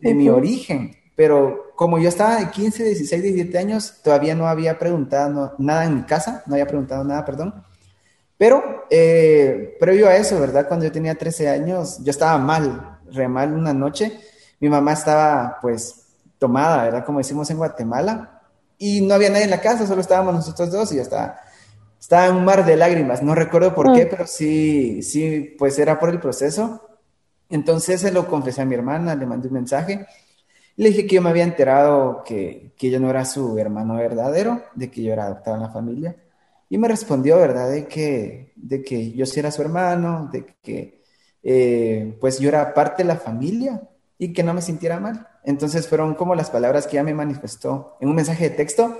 de 0.00 0.14
mi 0.14 0.28
origen 0.28 0.96
pero 1.16 1.72
como 1.76 1.98
yo 1.98 2.08
estaba 2.08 2.36
de 2.36 2.50
15, 2.50 2.84
16, 2.84 3.22
17 3.22 3.58
años, 3.58 4.00
todavía 4.02 4.34
no 4.34 4.48
había 4.48 4.78
preguntado 4.78 5.54
nada 5.58 5.84
en 5.84 5.96
mi 5.96 6.02
casa, 6.02 6.42
no 6.46 6.54
había 6.54 6.66
preguntado 6.66 7.04
nada, 7.04 7.24
perdón. 7.24 7.54
Pero 8.36 8.86
eh, 8.90 9.76
previo 9.78 10.08
a 10.08 10.16
eso, 10.16 10.40
¿verdad? 10.40 10.66
Cuando 10.66 10.86
yo 10.86 10.92
tenía 10.92 11.14
13 11.14 11.48
años, 11.48 11.98
yo 12.02 12.10
estaba 12.10 12.36
mal, 12.38 12.98
re 13.10 13.28
mal 13.28 13.52
una 13.52 13.72
noche. 13.72 14.20
Mi 14.60 14.68
mamá 14.68 14.92
estaba 14.92 15.58
pues 15.60 16.06
tomada, 16.38 16.84
¿verdad? 16.84 17.04
Como 17.04 17.18
decimos 17.18 17.48
en 17.50 17.58
Guatemala. 17.58 18.42
Y 18.78 19.00
no 19.00 19.14
había 19.14 19.30
nadie 19.30 19.44
en 19.44 19.50
la 19.50 19.60
casa, 19.60 19.86
solo 19.86 20.00
estábamos 20.00 20.34
nosotros 20.34 20.70
dos 20.70 20.92
y 20.92 20.96
yo 20.96 21.02
estaba, 21.02 21.40
estaba 21.98 22.26
en 22.26 22.34
un 22.34 22.44
mar 22.44 22.64
de 22.64 22.76
lágrimas. 22.76 23.22
No 23.22 23.34
recuerdo 23.34 23.74
por 23.74 23.92
qué, 23.92 24.06
mm. 24.06 24.08
pero 24.10 24.26
sí, 24.26 25.02
sí, 25.02 25.54
pues 25.58 25.78
era 25.78 25.98
por 25.98 26.10
el 26.10 26.20
proceso. 26.20 26.88
Entonces 27.48 28.00
se 28.00 28.10
lo 28.10 28.26
confesé 28.26 28.62
a 28.62 28.64
mi 28.64 28.74
hermana, 28.74 29.14
le 29.14 29.26
mandé 29.26 29.48
un 29.48 29.54
mensaje 29.54 30.06
le 30.76 30.88
dije 30.88 31.06
que 31.06 31.16
yo 31.16 31.22
me 31.22 31.30
había 31.30 31.44
enterado 31.44 32.24
que, 32.24 32.72
que 32.76 32.90
yo 32.90 32.98
no 32.98 33.10
era 33.10 33.24
su 33.24 33.58
hermano 33.58 33.96
verdadero, 33.96 34.62
de 34.74 34.90
que 34.90 35.02
yo 35.02 35.12
era 35.12 35.26
adoptado 35.26 35.56
en 35.56 35.62
la 35.62 35.70
familia. 35.70 36.16
Y 36.74 36.78
me 36.78 36.88
respondió, 36.88 37.36
¿verdad?, 37.36 37.70
de 37.70 37.86
que, 37.86 38.52
de 38.56 38.82
que 38.82 39.12
yo 39.12 39.26
sí 39.26 39.38
era 39.38 39.52
su 39.52 39.62
hermano, 39.62 40.28
de 40.32 40.44
que 40.60 41.04
eh, 41.40 42.16
pues 42.20 42.40
yo 42.40 42.48
era 42.48 42.74
parte 42.74 43.04
de 43.04 43.06
la 43.06 43.14
familia 43.14 43.80
y 44.18 44.32
que 44.32 44.42
no 44.42 44.52
me 44.52 44.60
sintiera 44.60 44.98
mal. 44.98 45.24
Entonces 45.44 45.86
fueron 45.86 46.16
como 46.16 46.34
las 46.34 46.50
palabras 46.50 46.88
que 46.88 46.96
ella 46.96 47.04
me 47.04 47.14
manifestó 47.14 47.96
en 48.00 48.08
un 48.08 48.16
mensaje 48.16 48.50
de 48.50 48.56
texto. 48.56 48.98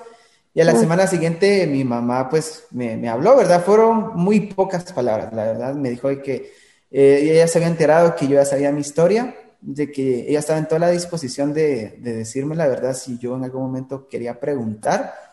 Y 0.54 0.60
a 0.60 0.64
la 0.64 0.76
semana 0.76 1.08
siguiente 1.08 1.66
mi 1.66 1.82
mamá 1.82 2.28
pues 2.28 2.62
me, 2.70 2.96
me, 2.96 3.08
habló, 3.08 3.37
¿verdad? 3.37 3.64
Fueron 3.64 4.14
muy 4.14 4.42
pocas 4.42 4.92
palabras, 4.92 5.32
la 5.32 5.44
verdad. 5.44 5.74
Me 5.74 5.90
dijo 5.90 6.06
que 6.22 6.52
eh, 6.92 7.18
ella 7.22 7.48
se 7.48 7.58
había 7.58 7.66
enterado 7.66 8.14
que 8.14 8.28
yo 8.28 8.34
ya 8.34 8.44
sabía 8.44 8.70
mi 8.70 8.82
historia 8.82 9.34
de 9.60 9.90
que 9.90 10.28
ella 10.28 10.38
estaba 10.38 10.58
en 10.58 10.66
toda 10.66 10.78
la 10.78 10.90
disposición 10.90 11.54
de, 11.54 11.98
decirme 11.98 12.54
la 12.54 12.68
verdad 12.68 12.94
si 12.94 13.18
yo 13.18 13.34
en 13.34 13.44
algún 13.44 13.62
momento 13.62 14.06
quería 14.06 14.38
preguntar 14.38 15.23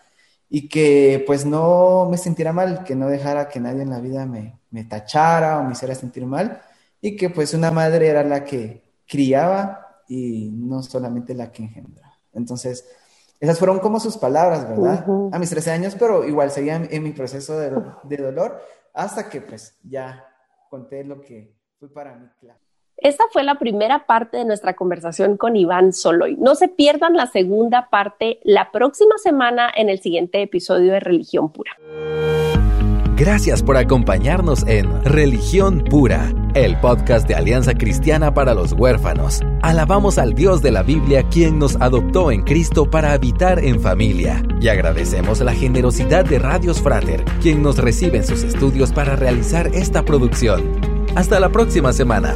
y 0.54 0.68
que 0.68 1.24
pues 1.26 1.46
no 1.46 2.10
me 2.12 2.18
sintiera 2.18 2.52
mal, 2.52 2.84
que 2.84 2.94
no 2.94 3.08
dejara 3.08 3.48
que 3.48 3.62
nadie 3.62 3.84
en 3.84 3.90
la 3.90 4.02
vida 4.02 4.26
me, 4.26 4.60
me 4.70 4.84
tachara 4.84 5.58
o 5.58 5.64
me 5.64 5.72
hiciera 5.72 5.96
sentir 5.96 6.26
mal 6.26 6.62
y 7.00 7.16
que 7.16 7.30
pues 7.30 7.54
una 7.54 7.72
madre 7.72 8.10
era 8.10 8.22
la 8.22 8.44
que 8.44 8.84
criaba 9.08 10.04
y 10.10 10.52
no 10.52 10.84
solamente 10.84 11.34
la 11.34 11.54
que 11.54 11.64
engendra. 11.64 12.20
Entonces, 12.34 12.86
esas 13.40 13.58
fueron 13.58 13.80
como 13.80 14.02
sus 14.02 14.18
palabras, 14.18 14.68
¿verdad? 14.68 15.06
A 15.32 15.40
mis 15.40 15.50
13 15.50 15.72
años, 15.72 15.96
pero 15.98 16.28
igual 16.28 16.52
seguía 16.52 16.76
en, 16.76 17.02
mi 17.02 17.14
proceso 17.14 17.58
de, 17.58 17.72
de, 18.04 18.18
dolor 18.18 18.62
hasta 18.94 19.30
que 19.30 19.40
pues 19.40 19.80
ya 19.84 20.28
conté 20.70 21.06
lo 21.06 21.22
que 21.22 21.56
fue 21.80 21.90
para 21.90 22.14
mí 22.18 22.28
claro. 22.42 22.60
Esta 23.02 23.24
fue 23.34 23.44
la 23.44 23.58
primera 23.58 24.06
parte 24.06 24.38
de 24.38 24.46
nuestra 24.46 24.76
conversación 24.76 25.36
con 25.36 25.56
Iván 25.56 25.92
Soloy. 25.92 26.38
No 26.38 26.54
se 26.54 26.68
pierdan 26.68 27.16
la 27.16 27.26
segunda 27.26 27.90
parte 27.90 28.40
la 28.44 28.72
próxima 28.72 29.18
semana 29.18 29.72
en 29.76 29.90
el 29.90 30.00
siguiente 30.00 30.44
episodio 30.44 30.94
de 30.94 31.00
Religión 31.00 31.52
Pura. 31.52 31.72
Gracias 33.16 33.64
por 33.64 33.78
acompañarnos 33.78 34.68
en 34.68 35.04
Religión 35.04 35.84
Pura, 35.84 36.32
el 36.54 36.80
podcast 36.80 37.28
de 37.28 37.34
Alianza 37.34 37.74
Cristiana 37.74 38.36
para 38.36 38.54
los 38.54 38.74
Huérfanos. 38.74 39.42
Alabamos 39.64 40.20
al 40.20 40.36
Dios 40.36 40.62
de 40.62 40.70
la 40.70 40.84
Biblia 40.84 41.24
quien 41.24 41.58
nos 41.58 41.78
adoptó 41.78 42.30
en 42.30 42.44
Cristo 42.44 42.88
para 42.88 43.14
habitar 43.14 43.66
en 43.66 43.82
familia. 43.82 44.44
Y 44.60 44.68
agradecemos 44.68 45.40
la 45.42 45.54
generosidad 45.54 46.24
de 46.24 46.38
Radios 46.38 46.80
Frater, 46.80 47.26
quien 47.42 47.64
nos 47.64 47.80
recibe 47.80 48.20
en 48.20 48.28
sus 48.28 48.44
estudios 48.44 48.92
para 48.92 49.16
realizar 49.16 49.68
esta 49.74 50.06
producción. 50.06 50.80
Hasta 51.16 51.40
la 51.40 51.50
próxima 51.50 51.94
semana. 51.94 52.36